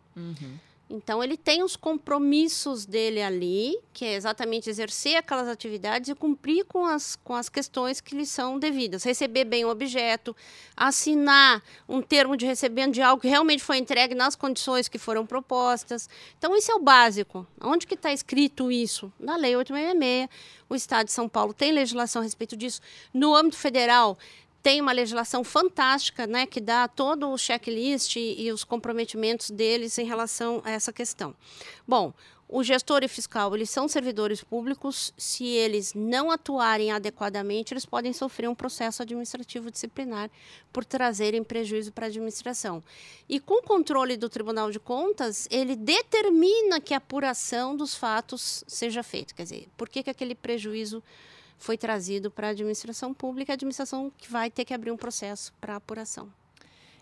Então, 0.89 1.22
ele 1.22 1.36
tem 1.36 1.63
os 1.63 1.75
compromissos 1.75 2.86
dele 2.86 3.22
ali, 3.22 3.77
que 3.91 4.06
é 4.06 4.13
exatamente 4.15 4.70
exercer 4.70 5.17
aquelas 5.17 5.50
atividades 5.50 6.10
e 6.10 6.15
cumprir 6.15 6.63
com 6.63 6.86
as, 6.86 7.17
com 7.17 7.34
as 7.34 7.50
questões 7.50 8.00
que 8.00 8.15
lhe 8.15 8.25
são 8.25 8.58
devidas. 8.58 9.03
Receber 9.03 9.44
bem 9.44 9.65
o 9.65 9.70
objeto, 9.70 10.34
assinar 10.77 11.62
um 11.89 12.01
termo 12.01 12.38
de 12.38 12.46
recebimento 12.46 12.94
de 12.94 13.01
algo 13.01 13.22
que 13.22 13.27
realmente 13.27 13.62
foi 13.62 13.77
entregue 13.77 14.15
nas 14.15 14.36
condições 14.36 14.88
que 14.88 14.98
foram 14.98 15.25
propostas. 15.25 16.10
Então, 16.38 16.56
isso 16.56 16.72
é 16.72 16.75
o 16.75 16.79
básico. 16.79 17.46
Onde 17.60 17.86
que 17.86 17.96
está 17.96 18.13
escrito 18.13 18.72
isso? 18.72 19.12
Na 19.20 19.36
Lei 19.36 19.58
866. 19.58 20.29
O 20.70 20.75
Estado 20.75 21.06
de 21.08 21.13
São 21.13 21.27
Paulo 21.29 21.53
tem 21.53 21.72
legislação 21.72 22.22
a 22.22 22.24
respeito 22.24 22.56
disso. 22.56 22.82
No 23.13 23.36
âmbito 23.36 23.58
federal, 23.58 24.17
tem 24.68 24.82
uma 24.82 24.92
legislação 24.92 25.46
fantástica, 25.46 26.28
né, 26.28 26.46
que 26.46 26.60
dá 26.60 26.90
todo 26.90 27.30
o 27.30 27.38
checklist 27.38 28.18
e, 28.18 28.36
e 28.38 28.52
os 28.52 28.66
comprometimentos 28.66 29.50
deles 29.50 29.98
em 29.98 30.04
relação 30.04 30.62
a 30.66 30.72
essa 30.72 30.92
questão. 30.92 31.34
Bom, 31.88 32.14
o 32.50 32.62
gestor 32.62 33.02
e 33.02 33.08
fiscal, 33.08 33.56
eles 33.56 33.70
são 33.70 33.88
servidores 33.88 34.44
públicos. 34.44 35.14
Se 35.18 35.46
eles 35.46 35.94
não 35.94 36.30
atuarem 36.30 36.92
adequadamente, 36.92 37.74
eles 37.74 37.86
podem 37.86 38.12
sofrer 38.12 38.50
um 38.50 38.56
processo 38.56 39.02
administrativo 39.02 39.72
disciplinar 39.72 40.30
por 40.74 40.84
trazerem 40.84 41.46
prejuízo 41.46 41.94
para 41.94 42.08
a 42.08 42.10
administração. 42.10 42.84
E 43.30 43.40
com 43.40 43.60
o 43.60 43.64
controle 43.64 44.18
do 44.18 44.28
Tribunal 44.28 44.70
de 44.70 44.82
Contas, 44.82 45.48
ele 45.50 45.78
determina 45.78 46.82
que 46.82 46.94
a 46.94 46.98
apuração 46.98 47.74
dos 47.74 47.96
fatos 47.96 48.66
seja 48.68 49.02
feita. 49.02 49.34
Quer 49.34 49.44
dizer, 49.44 49.70
por 49.78 49.88
que, 49.88 50.04
que 50.04 50.10
aquele 50.10 50.36
prejuízo 50.36 51.02
foi 51.58 51.78
trazido 51.78 52.30
para 52.30 52.48
a 52.48 52.50
administração 52.52 53.14
pública, 53.14 53.54
a 53.54 53.56
administração 53.56 54.12
que 54.18 54.32
vai 54.32 54.50
ter 54.50 54.66
que 54.66 54.74
abrir 54.74 54.92
um 54.92 54.98
processo 54.98 55.54
para 55.60 55.76
apuração. 55.76 56.30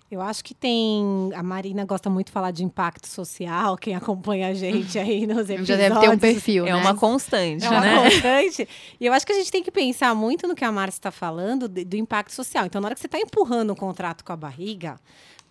Eu 0.10 0.22
acho 0.22 0.44
que 0.44 0.54
tem. 0.54 1.32
A 1.36 1.42
Marina 1.42 1.84
gosta 1.84 2.12
muito 2.12 2.28
de 2.28 2.32
falar 2.32 2.52
de 2.52 2.64
impacto 2.64 3.08
social, 3.08 3.76
quem 3.76 3.96
acompanha 3.96 4.50
a 4.50 4.54
gente 4.54 5.00
aí 5.00 5.26
nos 5.26 5.50
episódios. 5.50 5.68
Já 5.68 5.76
deve 5.76 6.00
ter 6.00 6.10
um 6.10 6.20
perfil. 6.20 6.68
É 6.68 6.70
né? 6.70 6.76
uma 6.76 6.96
constante, 6.96 7.66
é 7.66 7.70
uma 7.70 7.82
né? 7.82 8.04
constante. 8.04 8.70
E 9.00 9.06
eu 9.06 9.14
acho 9.14 9.26
que 9.26 9.32
a 9.32 9.36
gente 9.36 9.52
tem 9.52 9.64
que 9.64 9.72
pensar 9.72 10.14
muito 10.14 10.48
no 10.48 10.54
que 10.54 10.64
a 10.64 10.72
Márcia 10.72 11.00
está 11.00 11.12
falando 11.12 11.68
do, 11.68 11.98
impacto 11.98 12.32
social. 12.32 12.68
Então, 12.68 12.80
na 12.80 12.88
hora 12.88 12.96
que 12.96 13.02
você 13.02 13.08
está 13.08 13.20
empurrando 13.20 13.74
um 13.74 13.76
contrato 13.76 14.24
com 14.24 14.32
a 14.32 14.38
barriga, 14.38 15.00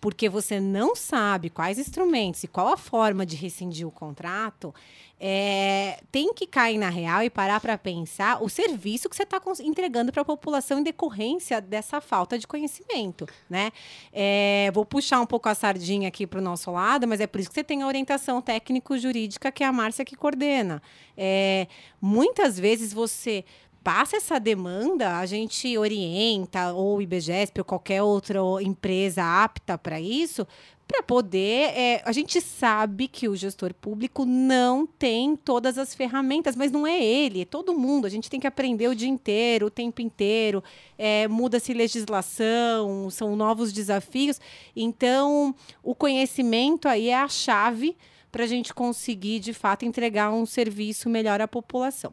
porque 0.05 0.29
você 0.29 0.59
não 0.59 0.95
sabe 0.95 1.49
quais 1.49 1.79
instrumentos 1.79 2.43
e 2.43 2.47
qual 2.47 2.67
a 2.67 2.77
forma 2.77 3.25
de 3.25 3.35
rescindir 3.35 3.87
o 3.87 3.91
contrato, 3.91 4.71
é, 5.19 5.99
tem 6.11 6.31
que 6.31 6.45
cair 6.45 6.77
na 6.77 6.89
real 6.89 7.23
e 7.23 7.29
parar 7.29 7.59
para 7.59 7.75
pensar 7.75 8.43
o 8.43 8.47
serviço 8.47 9.09
que 9.09 9.15
você 9.15 9.23
está 9.23 9.41
entregando 9.63 10.11
para 10.11 10.21
a 10.21 10.25
população 10.25 10.77
em 10.77 10.83
decorrência 10.83 11.59
dessa 11.59 11.99
falta 11.99 12.37
de 12.37 12.45
conhecimento, 12.45 13.25
né? 13.49 13.71
É, 14.13 14.69
vou 14.75 14.85
puxar 14.85 15.19
um 15.21 15.25
pouco 15.25 15.49
a 15.49 15.55
sardinha 15.55 16.07
aqui 16.07 16.27
para 16.27 16.39
o 16.39 16.43
nosso 16.43 16.69
lado, 16.69 17.07
mas 17.07 17.19
é 17.19 17.25
por 17.25 17.39
isso 17.39 17.49
que 17.49 17.55
você 17.55 17.63
tem 17.63 17.81
a 17.81 17.87
orientação 17.87 18.39
técnico-jurídica 18.43 19.51
que 19.51 19.63
é 19.63 19.67
a 19.67 19.71
Márcia 19.71 20.05
que 20.05 20.15
coordena. 20.15 20.83
É, 21.17 21.65
muitas 21.99 22.59
vezes 22.59 22.93
você 22.93 23.43
passa 23.85 24.17
essa 24.17 24.39
demanda, 24.39 25.19
a 25.19 25.27
gente 25.27 25.77
orienta, 25.77 26.73
ou 26.73 26.97
o 26.97 27.01
IBGESP, 27.03 27.59
ou 27.59 27.63
qualquer 27.63 28.01
outra 28.01 28.39
empresa 28.59 29.21
apta 29.23 29.77
para 29.77 30.01
isso, 30.01 30.47
para 30.87 31.03
poder. 31.03 31.69
É, 31.77 32.01
a 32.03 32.11
gente 32.11 32.41
sabe 32.41 33.07
que 33.07 33.29
o 33.29 33.35
gestor 33.35 33.75
público 33.75 34.25
não 34.25 34.87
tem 34.87 35.35
todas 35.35 35.77
as 35.77 35.93
ferramentas, 35.93 36.55
mas 36.55 36.71
não 36.71 36.87
é 36.87 36.99
ele, 36.99 37.43
é 37.43 37.45
todo 37.45 37.77
mundo. 37.77 38.07
A 38.07 38.09
gente 38.09 38.27
tem 38.27 38.39
que 38.39 38.47
aprender 38.47 38.87
o 38.87 38.95
dia 38.95 39.07
inteiro, 39.07 39.67
o 39.67 39.69
tempo 39.69 40.01
inteiro. 40.01 40.63
É, 40.97 41.27
Muda-se 41.27 41.71
legislação, 41.71 43.11
são 43.11 43.35
novos 43.35 43.71
desafios. 43.71 44.41
Então, 44.75 45.53
o 45.83 45.93
conhecimento 45.93 46.87
aí 46.87 47.09
é 47.09 47.19
a 47.19 47.27
chave 47.27 47.95
para 48.31 48.45
a 48.45 48.47
gente 48.47 48.73
conseguir, 48.73 49.39
de 49.39 49.53
fato, 49.53 49.85
entregar 49.85 50.31
um 50.31 50.47
serviço 50.47 51.07
melhor 51.07 51.39
à 51.39 51.47
população. 51.47 52.11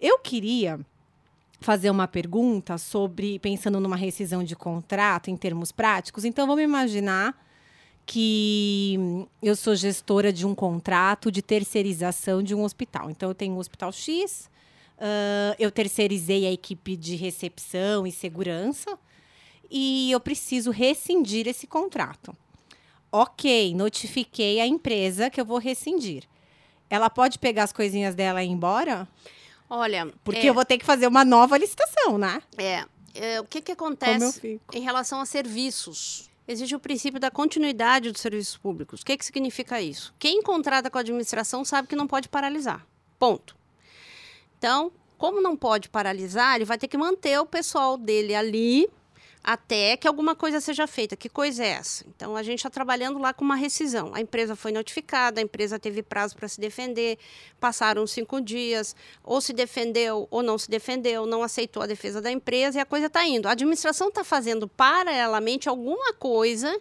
Eu 0.00 0.18
queria 0.18 0.80
fazer 1.60 1.90
uma 1.90 2.08
pergunta 2.08 2.78
sobre, 2.78 3.38
pensando 3.38 3.78
numa 3.78 3.96
rescisão 3.96 4.42
de 4.42 4.56
contrato 4.56 5.30
em 5.30 5.36
termos 5.36 5.70
práticos. 5.70 6.24
Então, 6.24 6.46
vamos 6.46 6.64
imaginar 6.64 7.36
que 8.06 8.98
eu 9.42 9.54
sou 9.54 9.76
gestora 9.76 10.32
de 10.32 10.46
um 10.46 10.54
contrato 10.54 11.30
de 11.30 11.42
terceirização 11.42 12.42
de 12.42 12.54
um 12.54 12.64
hospital. 12.64 13.10
Então, 13.10 13.28
eu 13.28 13.34
tenho 13.34 13.54
um 13.54 13.58
hospital 13.58 13.92
X, 13.92 14.50
uh, 14.96 15.54
eu 15.58 15.70
terceirizei 15.70 16.46
a 16.46 16.52
equipe 16.52 16.96
de 16.96 17.14
recepção 17.14 18.06
e 18.06 18.10
segurança 18.10 18.98
e 19.70 20.10
eu 20.10 20.18
preciso 20.18 20.70
rescindir 20.70 21.46
esse 21.46 21.66
contrato. 21.66 22.34
Ok, 23.12 23.74
notifiquei 23.74 24.60
a 24.60 24.66
empresa 24.66 25.28
que 25.28 25.40
eu 25.40 25.44
vou 25.44 25.58
rescindir. 25.58 26.24
Ela 26.88 27.10
pode 27.10 27.38
pegar 27.38 27.64
as 27.64 27.72
coisinhas 27.72 28.14
dela 28.14 28.42
e 28.42 28.46
ir 28.46 28.50
embora? 28.50 29.06
Olha. 29.70 30.12
Porque 30.24 30.40
é, 30.40 30.50
eu 30.50 30.54
vou 30.54 30.64
ter 30.64 30.76
que 30.76 30.84
fazer 30.84 31.06
uma 31.06 31.24
nova 31.24 31.56
licitação, 31.56 32.18
né? 32.18 32.42
É. 32.58 32.84
é 33.14 33.40
o 33.40 33.44
que, 33.44 33.60
que 33.60 33.70
acontece 33.70 34.60
em 34.72 34.80
relação 34.80 35.20
a 35.20 35.24
serviços? 35.24 36.28
Existe 36.48 36.74
o 36.74 36.80
princípio 36.80 37.20
da 37.20 37.30
continuidade 37.30 38.10
dos 38.10 38.20
serviços 38.20 38.56
públicos. 38.56 39.02
O 39.02 39.06
que, 39.06 39.16
que 39.16 39.24
significa 39.24 39.80
isso? 39.80 40.12
Quem 40.18 40.42
contrata 40.42 40.90
com 40.90 40.98
a 40.98 41.00
administração 41.00 41.64
sabe 41.64 41.86
que 41.86 41.94
não 41.94 42.08
pode 42.08 42.28
paralisar. 42.28 42.84
Ponto. 43.20 43.56
Então, 44.58 44.90
como 45.16 45.40
não 45.40 45.56
pode 45.56 45.88
paralisar, 45.88 46.56
ele 46.56 46.64
vai 46.64 46.76
ter 46.76 46.88
que 46.88 46.98
manter 46.98 47.38
o 47.38 47.46
pessoal 47.46 47.96
dele 47.96 48.34
ali 48.34 48.90
até 49.42 49.96
que 49.96 50.06
alguma 50.06 50.34
coisa 50.34 50.60
seja 50.60 50.86
feita. 50.86 51.16
Que 51.16 51.28
coisa 51.28 51.64
é 51.64 51.68
essa? 51.68 52.04
Então, 52.08 52.36
a 52.36 52.42
gente 52.42 52.58
está 52.58 52.70
trabalhando 52.70 53.18
lá 53.18 53.32
com 53.32 53.44
uma 53.44 53.56
rescisão. 53.56 54.12
A 54.14 54.20
empresa 54.20 54.54
foi 54.54 54.70
notificada, 54.72 55.40
a 55.40 55.42
empresa 55.42 55.78
teve 55.78 56.02
prazo 56.02 56.36
para 56.36 56.46
se 56.46 56.60
defender, 56.60 57.18
passaram 57.58 58.06
cinco 58.06 58.40
dias, 58.40 58.94
ou 59.24 59.40
se 59.40 59.52
defendeu 59.52 60.28
ou 60.30 60.42
não 60.42 60.58
se 60.58 60.70
defendeu, 60.70 61.26
não 61.26 61.42
aceitou 61.42 61.82
a 61.82 61.86
defesa 61.86 62.20
da 62.20 62.30
empresa 62.30 62.78
e 62.78 62.80
a 62.80 62.86
coisa 62.86 63.06
está 63.06 63.26
indo. 63.26 63.48
A 63.48 63.52
administração 63.52 64.08
está 64.08 64.22
fazendo 64.22 64.68
paralelamente 64.68 65.68
alguma 65.68 66.12
coisa 66.12 66.78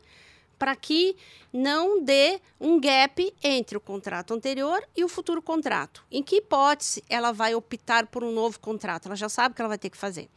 para 0.58 0.76
que 0.76 1.16
não 1.54 2.04
dê 2.04 2.42
um 2.60 2.80
gap 2.80 3.34
entre 3.42 3.78
o 3.78 3.82
contrato 3.82 4.34
anterior 4.34 4.84
e 4.96 5.06
o 5.06 5.08
futuro 5.08 5.42
contrato. 5.42 6.04
Em 6.12 6.22
que 6.22 6.36
hipótese 6.36 7.02
ela 7.10 7.32
vai 7.32 7.56
optar 7.56 8.08
por 8.08 8.24
um 8.24 8.32
novo 8.32 8.60
contrato? 8.60 9.08
Ela 9.08 9.16
já 9.16 9.30
sabe 9.30 9.54
o 9.54 9.56
que 9.56 9.62
ela 9.62 9.70
vai 9.70 9.78
ter 9.78 9.90
que 9.90 9.98
fazer. 9.98 10.30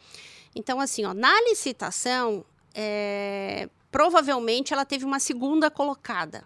Então, 0.54 0.80
assim, 0.80 1.04
ó, 1.04 1.14
na 1.14 1.32
licitação, 1.42 2.44
é, 2.74 3.68
provavelmente 3.90 4.72
ela 4.72 4.84
teve 4.84 5.04
uma 5.04 5.18
segunda 5.18 5.70
colocada. 5.70 6.44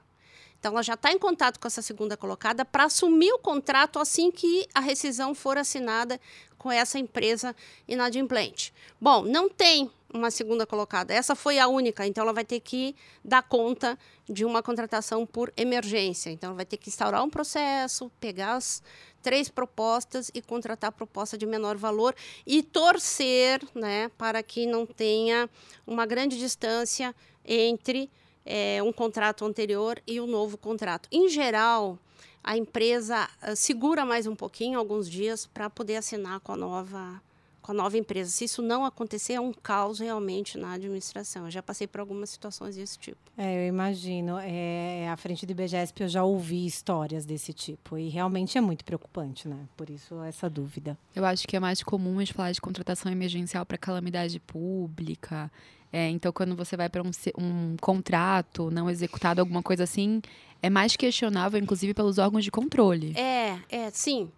Então, 0.58 0.72
ela 0.72 0.82
já 0.82 0.94
está 0.94 1.12
em 1.12 1.18
contato 1.18 1.60
com 1.60 1.66
essa 1.66 1.82
segunda 1.82 2.16
colocada 2.16 2.64
para 2.64 2.84
assumir 2.84 3.32
o 3.32 3.38
contrato 3.38 3.98
assim 3.98 4.30
que 4.30 4.66
a 4.74 4.80
rescisão 4.80 5.34
for 5.34 5.58
assinada 5.58 6.20
com 6.58 6.72
essa 6.72 6.98
empresa 6.98 7.54
inadimplente. 7.86 8.72
Bom, 9.00 9.22
não 9.22 9.48
tem 9.48 9.90
uma 10.16 10.30
segunda 10.30 10.66
colocada. 10.66 11.12
Essa 11.14 11.34
foi 11.34 11.58
a 11.58 11.68
única, 11.68 12.06
então 12.06 12.22
ela 12.22 12.32
vai 12.32 12.44
ter 12.44 12.60
que 12.60 12.96
dar 13.24 13.42
conta 13.42 13.98
de 14.28 14.44
uma 14.44 14.62
contratação 14.62 15.24
por 15.24 15.52
emergência. 15.56 16.30
Então, 16.30 16.48
ela 16.48 16.56
vai 16.56 16.66
ter 16.66 16.76
que 16.76 16.88
instaurar 16.88 17.22
um 17.22 17.30
processo, 17.30 18.10
pegar 18.18 18.54
as 18.54 18.82
três 19.22 19.48
propostas 19.48 20.30
e 20.34 20.40
contratar 20.40 20.88
a 20.88 20.92
proposta 20.92 21.36
de 21.36 21.46
menor 21.46 21.76
valor 21.76 22.14
e 22.46 22.62
torcer 22.62 23.60
né, 23.74 24.08
para 24.16 24.42
que 24.42 24.66
não 24.66 24.86
tenha 24.86 25.50
uma 25.86 26.06
grande 26.06 26.38
distância 26.38 27.14
entre 27.44 28.10
é, 28.44 28.80
um 28.82 28.92
contrato 28.92 29.44
anterior 29.44 30.00
e 30.06 30.20
o 30.20 30.24
um 30.24 30.26
novo 30.26 30.56
contrato. 30.56 31.08
Em 31.10 31.28
geral, 31.28 31.98
a 32.46 32.56
empresa 32.56 33.28
uh, 33.42 33.56
segura 33.56 34.04
mais 34.04 34.28
um 34.28 34.36
pouquinho, 34.36 34.78
alguns 34.78 35.10
dias, 35.10 35.46
para 35.46 35.68
poder 35.68 35.96
assinar 35.96 36.38
com 36.38 36.52
a 36.52 36.56
nova 36.56 37.20
com 37.66 37.72
a 37.72 37.74
nova 37.74 37.98
empresa. 37.98 38.30
Se 38.30 38.44
isso 38.44 38.62
não 38.62 38.84
acontecer, 38.84 39.32
é 39.32 39.40
um 39.40 39.52
caos 39.52 39.98
realmente 39.98 40.56
na 40.56 40.74
administração. 40.74 41.46
Eu 41.46 41.50
já 41.50 41.60
passei 41.60 41.88
por 41.88 42.00
algumas 42.00 42.30
situações 42.30 42.76
desse 42.76 42.96
tipo. 42.96 43.18
É, 43.36 43.64
eu 43.64 43.68
imagino. 43.68 44.38
É, 44.38 45.08
à 45.08 45.16
frente 45.16 45.44
do 45.44 45.50
IBGESP 45.50 46.02
eu 46.02 46.08
já 46.08 46.22
ouvi 46.22 46.64
histórias 46.64 47.24
desse 47.24 47.52
tipo. 47.52 47.98
E 47.98 48.08
realmente 48.08 48.56
é 48.56 48.60
muito 48.60 48.84
preocupante, 48.84 49.48
né? 49.48 49.66
Por 49.76 49.90
isso, 49.90 50.22
essa 50.22 50.48
dúvida. 50.48 50.96
Eu 51.12 51.24
acho 51.24 51.44
que 51.48 51.56
é 51.56 51.60
mais 51.60 51.82
comum 51.82 52.18
a 52.18 52.20
gente 52.20 52.34
falar 52.34 52.52
de 52.52 52.60
contratação 52.60 53.10
emergencial 53.10 53.66
para 53.66 53.76
calamidade 53.76 54.38
pública. 54.38 55.50
É, 55.92 56.08
então, 56.08 56.32
quando 56.32 56.54
você 56.54 56.76
vai 56.76 56.88
para 56.88 57.02
um, 57.02 57.10
um 57.36 57.76
contrato 57.80 58.70
não 58.70 58.88
executado, 58.88 59.40
alguma 59.40 59.62
coisa 59.62 59.82
assim, 59.82 60.22
é 60.62 60.70
mais 60.70 60.94
questionável, 60.94 61.60
inclusive, 61.60 61.94
pelos 61.94 62.18
órgãos 62.18 62.44
de 62.44 62.50
controle. 62.52 63.12
É, 63.18 63.58
é, 63.68 63.90
sim. 63.90 64.30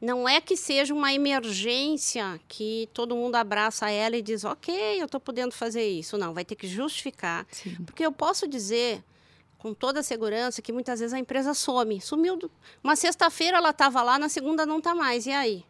Não 0.00 0.28
é 0.28 0.40
que 0.40 0.56
seja 0.56 0.92
uma 0.92 1.12
emergência 1.12 2.40
que 2.46 2.88
todo 2.92 3.16
mundo 3.16 3.36
abraça 3.36 3.90
ela 3.90 4.16
e 4.16 4.22
diz, 4.22 4.44
ok, 4.44 5.00
eu 5.00 5.06
estou 5.06 5.20
podendo 5.20 5.52
fazer 5.52 5.86
isso. 5.86 6.18
Não, 6.18 6.34
vai 6.34 6.44
ter 6.44 6.56
que 6.56 6.66
justificar. 6.66 7.46
Sim. 7.50 7.76
Porque 7.86 8.04
eu 8.04 8.12
posso 8.12 8.46
dizer 8.46 9.02
com 9.58 9.72
toda 9.72 10.00
a 10.00 10.02
segurança 10.02 10.60
que 10.60 10.72
muitas 10.72 11.00
vezes 11.00 11.14
a 11.14 11.18
empresa 11.18 11.54
some. 11.54 12.00
Sumiu. 12.00 12.36
Do... 12.36 12.50
Uma 12.82 12.96
sexta-feira 12.96 13.56
ela 13.56 13.70
estava 13.70 14.02
lá, 14.02 14.18
na 14.18 14.28
segunda 14.28 14.66
não 14.66 14.78
está 14.78 14.94
mais. 14.94 15.26
E 15.26 15.30
aí? 15.30 15.64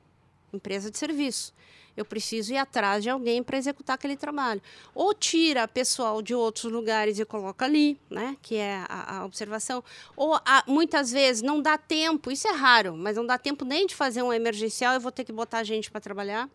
Empresa 0.53 0.91
de 0.91 0.99
serviço 0.99 1.55
eu 1.97 2.05
preciso 2.05 2.53
ir 2.53 2.57
atrás 2.57 3.03
de 3.03 3.11
alguém 3.11 3.43
para 3.43 3.57
executar 3.57 3.95
aquele 3.95 4.17
trabalho. 4.17 4.61
Ou 4.95 5.15
tira 5.15 5.67
pessoal 5.69 6.21
de 6.21 6.35
outros 6.35 6.71
lugares 6.71 7.19
e 7.19 7.25
coloca 7.25 7.65
ali, 7.65 7.99
né, 8.11 8.37
que 8.43 8.57
é 8.57 8.85
a, 8.89 9.19
a 9.19 9.25
observação. 9.25 9.83
Ou 10.17 10.35
a, 10.35 10.65
muitas 10.67 11.11
vezes 11.11 11.43
não 11.43 11.61
dá 11.61 11.79
tempo, 11.79 12.31
isso 12.31 12.49
é 12.49 12.53
raro, 12.53 12.97
mas 12.97 13.17
não 13.17 13.27
dá 13.27 13.39
tempo 13.39 13.65
nem 13.65 13.87
de 13.87 13.95
fazer 13.95 14.23
um 14.23 14.33
emergencial, 14.33 14.95
eu 14.95 15.01
vou 15.01 15.13
ter 15.13 15.25
que 15.25 15.33
botar 15.33 15.63
gente 15.65 15.91
para 15.91 16.01
trabalhar. 16.01 16.49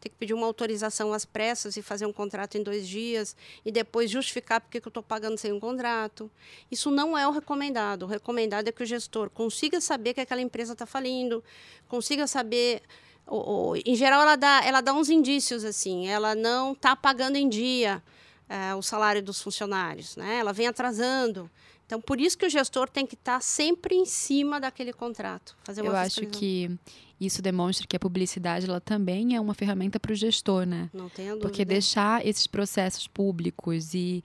Ter 0.00 0.08
que 0.08 0.14
pedir 0.14 0.32
uma 0.32 0.46
autorização 0.46 1.12
às 1.12 1.24
pressas 1.24 1.76
e 1.76 1.82
fazer 1.82 2.06
um 2.06 2.12
contrato 2.12 2.56
em 2.56 2.62
dois 2.62 2.88
dias 2.88 3.36
e 3.66 3.72
depois 3.72 4.10
justificar 4.10 4.60
porque 4.60 4.80
que 4.80 4.86
eu 4.86 4.90
estou 4.90 5.02
pagando 5.02 5.36
sem 5.36 5.52
um 5.52 5.60
contrato. 5.60 6.30
Isso 6.70 6.90
não 6.90 7.18
é 7.18 7.26
o 7.28 7.32
recomendado. 7.32 8.04
O 8.04 8.06
recomendado 8.06 8.68
é 8.68 8.72
que 8.72 8.82
o 8.82 8.86
gestor 8.86 9.28
consiga 9.28 9.80
saber 9.80 10.14
que 10.14 10.20
aquela 10.20 10.40
empresa 10.40 10.72
está 10.72 10.86
falindo, 10.86 11.44
consiga 11.88 12.26
saber 12.26 12.80
o, 13.28 13.70
o, 13.70 13.76
em 13.76 13.94
geral, 13.94 14.22
ela 14.22 14.36
dá, 14.36 14.62
ela 14.64 14.80
dá 14.80 14.92
uns 14.92 15.08
indícios, 15.08 15.64
assim. 15.64 16.08
Ela 16.08 16.34
não 16.34 16.72
está 16.72 16.96
pagando 16.96 17.36
em 17.36 17.48
dia 17.48 18.02
é, 18.48 18.74
o 18.74 18.82
salário 18.82 19.22
dos 19.22 19.40
funcionários, 19.40 20.16
né? 20.16 20.38
Ela 20.38 20.52
vem 20.52 20.66
atrasando. 20.66 21.50
Então, 21.86 22.00
por 22.00 22.20
isso 22.20 22.36
que 22.36 22.44
o 22.44 22.50
gestor 22.50 22.88
tem 22.88 23.06
que 23.06 23.14
estar 23.14 23.40
sempre 23.40 23.94
em 23.94 24.04
cima 24.04 24.60
daquele 24.60 24.92
contrato. 24.92 25.56
Fazer 25.64 25.80
uma 25.80 25.90
Eu 25.90 25.96
acho 25.96 26.26
que 26.26 26.70
isso 27.18 27.40
demonstra 27.40 27.86
que 27.86 27.96
a 27.96 28.00
publicidade 28.00 28.66
ela 28.68 28.80
também 28.80 29.34
é 29.34 29.40
uma 29.40 29.54
ferramenta 29.54 29.98
para 29.98 30.12
o 30.12 30.14
gestor, 30.14 30.66
né? 30.66 30.90
Não 30.92 31.08
tenha 31.08 31.30
dúvida. 31.30 31.48
Porque 31.48 31.64
deixar 31.64 32.26
esses 32.26 32.46
processos 32.46 33.06
públicos 33.06 33.94
e, 33.94 34.22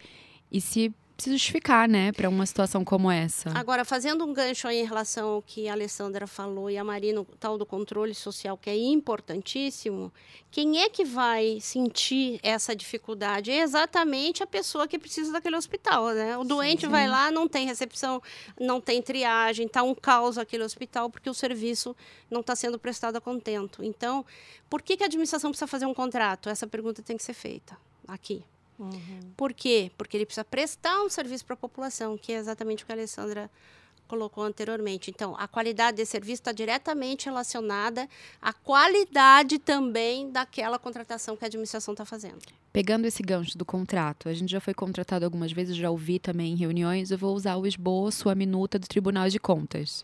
e 0.51 0.59
se 0.59 0.93
se 1.17 1.31
justificar, 1.31 1.87
né, 1.87 2.11
para 2.11 2.27
uma 2.27 2.45
situação 2.45 2.83
como 2.83 3.09
essa. 3.09 3.51
Agora, 3.57 3.85
fazendo 3.85 4.25
um 4.25 4.33
gancho 4.33 4.67
aí 4.67 4.81
em 4.81 4.85
relação 4.85 5.29
ao 5.29 5.41
que 5.41 5.67
a 5.67 5.73
Alessandra 5.73 6.25
falou 6.25 6.69
e 6.69 6.77
a 6.77 6.83
Marina, 6.83 7.25
tal 7.39 7.57
do 7.57 7.65
controle 7.65 8.13
social, 8.15 8.57
que 8.57 8.69
é 8.69 8.75
importantíssimo, 8.75 10.11
quem 10.49 10.81
é 10.81 10.89
que 10.89 11.05
vai 11.05 11.59
sentir 11.61 12.39
essa 12.43 12.75
dificuldade? 12.75 13.51
É 13.51 13.61
exatamente 13.61 14.43
a 14.43 14.47
pessoa 14.47 14.87
que 14.87 14.99
precisa 14.99 15.31
daquele 15.31 15.55
hospital, 15.55 16.09
né? 16.13 16.37
O 16.37 16.43
doente 16.43 16.81
sim, 16.81 16.87
sim. 16.87 16.91
vai 16.91 17.07
lá, 17.07 17.31
não 17.31 17.47
tem 17.47 17.65
recepção, 17.65 18.21
não 18.59 18.81
tem 18.81 19.01
triagem, 19.01 19.65
está 19.67 19.83
um 19.83 19.95
caos 19.95 20.37
aquele 20.37 20.63
hospital 20.63 21.09
porque 21.09 21.29
o 21.29 21.33
serviço 21.33 21.95
não 22.29 22.41
está 22.41 22.55
sendo 22.55 22.77
prestado 22.79 23.15
a 23.15 23.21
contento. 23.21 23.83
Então, 23.83 24.25
por 24.69 24.81
que, 24.81 24.97
que 24.97 25.03
a 25.03 25.05
administração 25.05 25.51
precisa 25.51 25.67
fazer 25.67 25.85
um 25.85 25.93
contrato? 25.93 26.49
Essa 26.49 26.67
pergunta 26.67 27.01
tem 27.01 27.15
que 27.15 27.23
ser 27.23 27.33
feita 27.33 27.77
aqui. 28.07 28.43
Uhum. 28.85 29.31
Por 29.35 29.53
quê? 29.53 29.91
Porque 29.97 30.17
ele 30.17 30.25
precisa 30.25 30.43
prestar 30.45 31.01
um 31.01 31.09
serviço 31.09 31.45
para 31.45 31.53
a 31.53 31.57
população, 31.57 32.17
que 32.17 32.31
é 32.31 32.37
exatamente 32.37 32.83
o 32.83 32.85
que 32.85 32.91
a 32.91 32.95
Alessandra 32.95 33.49
colocou 34.07 34.43
anteriormente. 34.43 35.09
Então, 35.09 35.35
a 35.37 35.47
qualidade 35.47 35.97
desse 35.97 36.11
serviço 36.11 36.41
está 36.41 36.51
diretamente 36.51 37.25
relacionada 37.25 38.07
à 38.41 38.53
qualidade 38.53 39.57
também 39.57 40.29
daquela 40.29 40.77
contratação 40.77 41.35
que 41.35 41.43
a 41.43 41.47
administração 41.47 41.93
está 41.93 42.05
fazendo. 42.05 42.39
Pegando 42.71 43.05
esse 43.05 43.23
gancho 43.23 43.57
do 43.57 43.65
contrato, 43.65 44.29
a 44.29 44.33
gente 44.33 44.51
já 44.51 44.59
foi 44.59 44.73
contratado 44.73 45.25
algumas 45.25 45.51
vezes, 45.51 45.75
já 45.75 45.89
ouvi 45.89 46.19
também 46.19 46.53
em 46.53 46.55
reuniões, 46.55 47.11
eu 47.11 47.17
vou 47.17 47.35
usar 47.35 47.55
o 47.55 47.65
esboço, 47.65 48.29
a 48.29 48.35
minuta 48.35 48.77
do 48.77 48.87
Tribunal 48.87 49.29
de 49.29 49.39
Contas. 49.39 50.03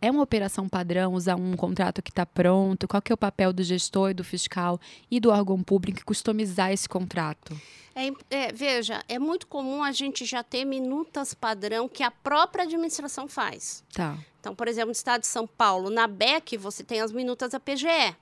É 0.00 0.10
uma 0.10 0.22
operação 0.22 0.68
padrão 0.68 1.14
usar 1.14 1.36
um 1.36 1.56
contrato 1.56 2.02
que 2.02 2.10
está 2.10 2.26
pronto? 2.26 2.86
Qual 2.86 3.00
que 3.00 3.10
é 3.10 3.14
o 3.14 3.18
papel 3.18 3.52
do 3.52 3.62
gestor, 3.62 4.12
do 4.12 4.22
fiscal 4.22 4.78
e 5.10 5.18
do 5.18 5.30
órgão 5.30 5.62
público 5.62 6.00
em 6.00 6.04
customizar 6.04 6.72
esse 6.72 6.88
contrato? 6.88 7.58
É, 7.94 8.10
é, 8.30 8.52
veja, 8.52 9.02
é 9.08 9.18
muito 9.18 9.46
comum 9.46 9.82
a 9.82 9.92
gente 9.92 10.24
já 10.24 10.42
ter 10.42 10.64
minutas 10.64 11.32
padrão 11.32 11.88
que 11.88 12.02
a 12.02 12.10
própria 12.10 12.64
administração 12.64 13.28
faz. 13.28 13.82
Tá. 13.94 14.18
Então, 14.40 14.54
por 14.54 14.68
exemplo, 14.68 14.88
no 14.88 14.92
estado 14.92 15.22
de 15.22 15.26
São 15.26 15.46
Paulo, 15.46 15.88
na 15.88 16.06
BEC, 16.06 16.58
você 16.58 16.84
tem 16.84 17.00
as 17.00 17.12
minutas 17.12 17.52
da 17.52 17.60
PGE. 17.60 18.14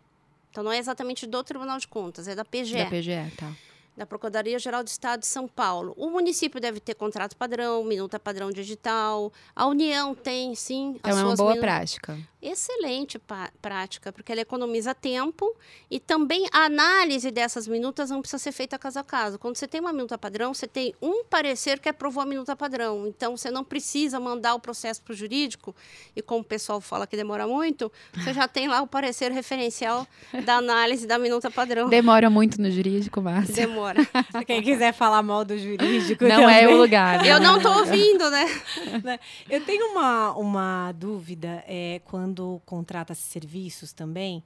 Então, 0.51 0.63
não 0.63 0.71
é 0.71 0.79
exatamente 0.79 1.27
do 1.27 1.43
Tribunal 1.43 1.79
de 1.79 1.89
Contas, 1.89 2.29
é 2.29 2.35
da 2.35 2.45
PGE. 2.45 2.77
Da 2.77 2.87
PGE, 2.87 3.33
tá 3.37 3.51
da 3.97 4.07
Procuradoria 4.07 4.59
Geral 4.59 4.83
do 4.83 4.89
Estado 4.89 5.21
de 5.21 5.27
São 5.27 5.47
Paulo. 5.47 5.95
O 5.97 6.11
município 6.11 6.61
deve 6.61 6.81
ter 6.81 6.95
contrato 6.95 7.37
padrão, 7.37 7.85
minuta 7.85 8.19
padrão 8.19 8.51
digital. 8.51 9.33
A 9.55 9.67
União 9.67 10.15
tem, 10.15 10.55
sim. 10.55 10.95
Então 10.97 11.19
é 11.19 11.25
uma 11.25 11.37
boa 11.37 11.57
prática. 11.57 12.19
Excelente 12.43 13.21
prática, 13.61 14.13
porque 14.13 14.33
ela 14.33 14.41
economiza 14.41 14.95
tempo 14.95 15.55
e 15.91 16.01
também 16.01 16.47
a 16.53 16.65
análise 16.65 17.31
dessas 17.31 17.69
minutas 17.69 18.11
não 18.11 18.21
precisa 18.21 18.43
ser 18.43 18.53
feita 18.53 18.79
caso 18.79 18.99
a 18.99 19.05
caso. 19.05 19.39
Quando 19.39 19.57
você 19.57 19.69
tem 19.69 19.81
uma 19.81 19.93
minuta 19.93 20.19
padrão, 20.19 20.53
você 20.53 20.67
tem 20.67 20.95
um 21.01 21.25
parecer 21.25 21.79
que 21.79 21.89
aprovou 21.89 22.23
a 22.23 22.27
minuta 22.27 22.57
padrão. 22.57 23.07
Então 23.07 23.37
você 23.37 23.51
não 23.51 23.63
precisa 23.63 24.19
mandar 24.19 24.55
o 24.55 24.61
processo 24.61 25.03
para 25.03 25.13
o 25.13 25.17
jurídico, 25.17 25.75
e 26.17 26.23
como 26.23 26.41
o 26.41 26.45
pessoal 26.45 26.81
fala 26.81 27.07
que 27.07 27.17
demora 27.17 27.47
muito, 27.47 27.93
você 28.15 28.33
já 28.35 28.49
tem 28.49 28.67
lá 28.67 28.83
o 28.83 28.87
parecer 28.87 29.31
referencial 29.31 30.07
da 30.45 30.57
análise 30.57 31.07
da 31.07 31.19
minuta 31.19 31.51
padrão. 31.51 31.89
Demora 31.89 32.29
muito 32.29 32.61
no 32.61 32.71
jurídico, 32.71 33.21
Márcia. 33.23 33.55
Demora 33.55 33.73
demora. 33.73 34.45
Quem 34.47 34.63
quiser 34.63 34.93
falar 34.93 35.23
mal 35.23 35.45
do 35.45 35.57
jurídico. 35.59 36.25
Não 36.25 36.43
também. 36.43 36.63
é 36.63 36.69
o 36.69 36.77
lugar. 36.77 37.23
Né? 37.23 37.33
Eu 37.33 37.41
não 37.41 37.57
estou 37.57 37.79
ouvindo, 37.79 38.31
né? 38.31 38.45
né? 39.03 39.21
Eu 39.49 39.65
tenho 39.65 39.93
uma, 39.93 40.33
uma 40.37 40.93
dúvida 40.93 41.65
é, 41.67 42.01
quando 42.05 42.32
contrata-se 42.65 43.23
serviços 43.23 43.93
também, 43.93 44.43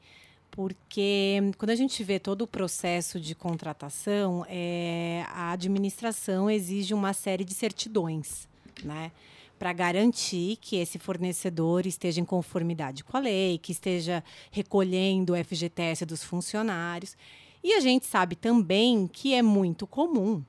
porque 0.50 1.38
quando 1.58 1.70
a 1.70 1.74
gente 1.74 2.02
vê 2.02 2.18
todo 2.18 2.42
o 2.42 2.46
processo 2.46 3.20
de 3.20 3.34
contratação, 3.34 4.44
é, 4.48 5.24
a 5.28 5.52
administração 5.52 6.50
exige 6.50 6.94
uma 6.94 7.12
série 7.12 7.44
de 7.44 7.54
certidões, 7.54 8.48
né? 8.82 9.12
para 9.58 9.72
garantir 9.72 10.56
que 10.56 10.76
esse 10.76 10.98
fornecedor 10.98 11.86
esteja 11.86 12.20
em 12.20 12.24
conformidade 12.24 13.02
com 13.02 13.16
a 13.16 13.20
lei, 13.20 13.58
que 13.58 13.72
esteja 13.72 14.22
recolhendo 14.50 15.32
o 15.32 15.44
FGTS 15.44 16.04
dos 16.04 16.22
funcionários. 16.22 17.16
E 17.64 17.72
a 17.72 17.80
gente 17.80 18.06
sabe 18.06 18.36
também 18.36 19.06
que 19.06 19.34
é 19.34 19.42
muito 19.42 19.86
comum 19.86 20.44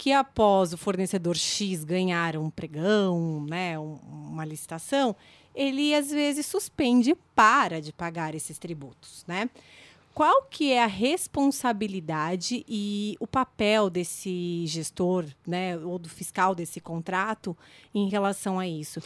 que 0.00 0.12
após 0.12 0.72
o 0.72 0.78
fornecedor 0.78 1.36
X 1.36 1.84
ganhar 1.84 2.34
um 2.34 2.48
pregão, 2.48 3.44
né, 3.46 3.78
uma 3.78 4.46
licitação, 4.46 5.14
ele 5.54 5.94
às 5.94 6.10
vezes 6.10 6.46
suspende, 6.46 7.14
para 7.34 7.82
de 7.82 7.92
pagar 7.92 8.34
esses 8.34 8.58
tributos, 8.58 9.26
né? 9.28 9.50
Qual 10.14 10.44
que 10.44 10.72
é 10.72 10.82
a 10.82 10.86
responsabilidade 10.86 12.64
e 12.66 13.14
o 13.20 13.26
papel 13.26 13.90
desse 13.90 14.64
gestor, 14.66 15.26
né, 15.46 15.76
ou 15.76 15.98
do 15.98 16.08
fiscal 16.08 16.54
desse 16.54 16.80
contrato 16.80 17.54
em 17.94 18.08
relação 18.08 18.58
a 18.58 18.66
isso? 18.66 19.02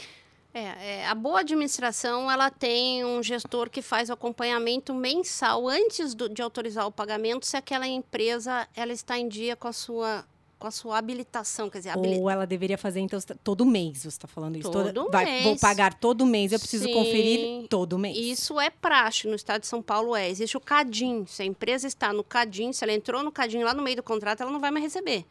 É, 0.55 1.01
é, 1.01 1.09
a 1.09 1.15
boa 1.17 1.41
administração 1.41 2.31
ela 2.31 2.53
tem 2.53 3.05
um 3.05 3.21
gestor 3.21 3.69
que 3.69 3.83
faz 3.83 4.11
o 4.11 4.13
acompanhamento 4.13 4.95
mensal 4.95 5.69
antes 5.69 6.15
do, 6.15 6.29
de 6.29 6.41
autorizar 6.41 6.87
o 6.87 6.93
pagamento 6.93 7.45
se 7.47 7.57
aquela 7.57 7.89
empresa 7.89 8.69
ela 8.77 8.93
está 8.93 9.19
em 9.19 9.27
dia 9.27 9.57
com 9.57 9.67
a 9.67 9.73
sua 9.73 10.25
com 10.65 10.69
a 10.69 10.71
sua 10.71 10.97
habilitação, 10.97 11.69
quer 11.69 11.77
dizer, 11.77 11.91
habilita... 11.91 12.23
ou 12.23 12.31
ela 12.31 12.47
deveria 12.47 12.79
fazer 12.79 12.99
então 12.99 13.21
todo 13.43 13.67
mês, 13.67 13.99
você 13.99 14.09
está 14.09 14.27
falando 14.27 14.57
isso, 14.57 14.71
todo 14.71 14.95
Toda... 14.95 15.11
Vai, 15.11 15.27
mês. 15.27 15.45
Vou 15.45 15.59
pagar 15.59 15.93
todo 15.93 16.25
mês, 16.25 16.53
eu 16.53 16.59
preciso 16.59 16.85
Sim. 16.85 16.95
conferir 16.95 17.69
todo 17.69 17.99
mês. 17.99 18.17
Isso 18.17 18.59
é 18.59 18.71
praxe 18.71 19.29
no 19.29 19.35
estado 19.35 19.61
de 19.61 19.67
São 19.67 19.83
Paulo 19.83 20.17
é, 20.17 20.31
existe 20.31 20.57
o 20.57 20.61
CADIM, 20.61 21.27
se 21.27 21.43
a 21.43 21.45
empresa 21.45 21.87
está 21.87 22.15
no 22.15 22.25
CADIM, 22.25 22.73
se 22.73 22.83
ela 22.83 22.95
entrou 22.95 23.23
no 23.23 23.31
CADIM 23.31 23.63
lá 23.63 23.75
no 23.75 23.83
meio 23.83 23.97
do 23.97 24.03
contrato, 24.03 24.41
ela 24.41 24.51
não 24.51 24.59
vai 24.59 24.71
mais 24.71 24.85
receber. 24.85 25.27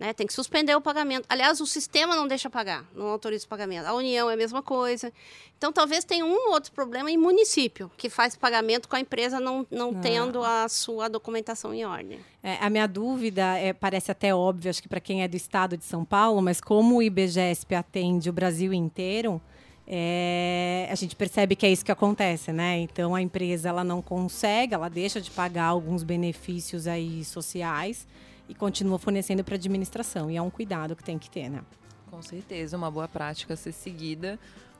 Né? 0.00 0.14
Tem 0.14 0.26
que 0.26 0.32
suspender 0.32 0.74
o 0.74 0.80
pagamento. 0.80 1.26
Aliás, 1.28 1.60
o 1.60 1.66
sistema 1.66 2.16
não 2.16 2.26
deixa 2.26 2.48
pagar, 2.48 2.86
não 2.94 3.08
autoriza 3.08 3.44
o 3.44 3.48
pagamento. 3.48 3.84
A 3.84 3.92
União 3.92 4.30
é 4.30 4.32
a 4.32 4.36
mesma 4.36 4.62
coisa. 4.62 5.12
Então, 5.58 5.70
talvez 5.70 6.04
tenha 6.04 6.24
um 6.24 6.52
outro 6.52 6.72
problema 6.72 7.10
em 7.10 7.18
município, 7.18 7.90
que 7.98 8.08
faz 8.08 8.34
pagamento 8.34 8.88
com 8.88 8.96
a 8.96 9.00
empresa 9.00 9.38
não, 9.38 9.66
não 9.70 9.90
ah. 9.90 10.00
tendo 10.00 10.42
a 10.42 10.66
sua 10.70 11.06
documentação 11.06 11.74
em 11.74 11.84
ordem. 11.84 12.18
É, 12.42 12.56
a 12.62 12.70
minha 12.70 12.86
dúvida 12.86 13.58
é, 13.58 13.74
parece 13.74 14.10
até 14.10 14.34
óbvio, 14.34 14.70
acho 14.70 14.80
que 14.80 14.88
para 14.88 15.00
quem 15.00 15.22
é 15.22 15.28
do 15.28 15.36
estado 15.36 15.76
de 15.76 15.84
São 15.84 16.02
Paulo, 16.02 16.40
mas 16.40 16.62
como 16.62 16.96
o 16.96 17.02
IBGESP 17.02 17.74
atende 17.74 18.30
o 18.30 18.32
Brasil 18.32 18.72
inteiro, 18.72 19.38
é, 19.86 20.88
a 20.90 20.94
gente 20.94 21.14
percebe 21.14 21.54
que 21.54 21.66
é 21.66 21.70
isso 21.70 21.84
que 21.84 21.92
acontece, 21.92 22.52
né? 22.52 22.78
Então 22.78 23.14
a 23.14 23.20
empresa 23.20 23.68
ela 23.68 23.84
não 23.84 24.00
consegue, 24.00 24.72
ela 24.72 24.88
deixa 24.88 25.20
de 25.20 25.30
pagar 25.30 25.66
alguns 25.66 26.02
benefícios 26.02 26.86
aí 26.86 27.22
sociais 27.22 28.06
e 28.50 28.54
continua 28.54 28.98
fornecendo 28.98 29.44
para 29.44 29.54
a 29.54 29.56
administração. 29.56 30.28
E 30.28 30.36
é 30.36 30.42
um 30.42 30.50
cuidado 30.50 30.96
que 30.96 31.04
tem 31.04 31.16
que 31.16 31.30
ter, 31.30 31.48
né? 31.48 31.62
Com 32.10 32.20
certeza, 32.20 32.76
uma 32.76 32.90
boa 32.90 33.06
prática 33.06 33.54
a 33.54 33.56
ser 33.56 33.70
seguida. 33.70 34.38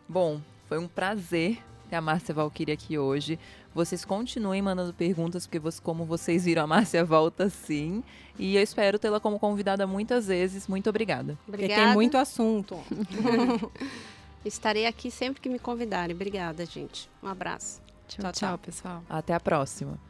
Bom, 0.09 0.41
foi 0.69 0.77
um 0.77 0.89
prazer 0.89 1.63
ter 1.89 1.95
a 1.95 2.01
Márcia 2.01 2.35
Valkyrie 2.35 2.75
aqui 2.75 2.99
hoje. 2.99 3.39
Vocês 3.73 4.05
continuem 4.05 4.61
mandando 4.61 4.93
perguntas, 4.93 5.47
porque 5.47 5.61
você, 5.61 5.81
como 5.81 6.05
vocês 6.05 6.45
viram, 6.45 6.65
a 6.65 6.67
Márcia 6.67 7.05
volta 7.05 7.49
sim. 7.49 8.03
E 8.37 8.57
eu 8.57 8.63
espero 8.63 8.99
tê-la 8.99 9.21
como 9.21 9.39
convidada 9.39 9.87
muitas 9.87 10.27
vezes. 10.27 10.67
Muito 10.67 10.91
obrigada. 10.91 11.39
Obrigada. 11.47 11.75
Porque 11.75 11.87
tem 11.87 11.95
muito 11.95 12.19
assunto. 12.19 12.77
Estarei 14.45 14.87
aqui 14.87 15.13
sempre 15.13 15.41
que 15.41 15.49
me 15.49 15.61
convidarem. 15.61 16.17
Obrigada, 16.17 16.67
gente. 16.67 17.09
Um 17.23 17.29
abraço. 17.29 17.81
tchau, 18.09 18.23
tchau, 18.23 18.33
tchau 18.33 18.59
pessoal. 18.59 19.05
Até 19.09 19.33
a 19.33 19.39
próxima. 19.39 20.10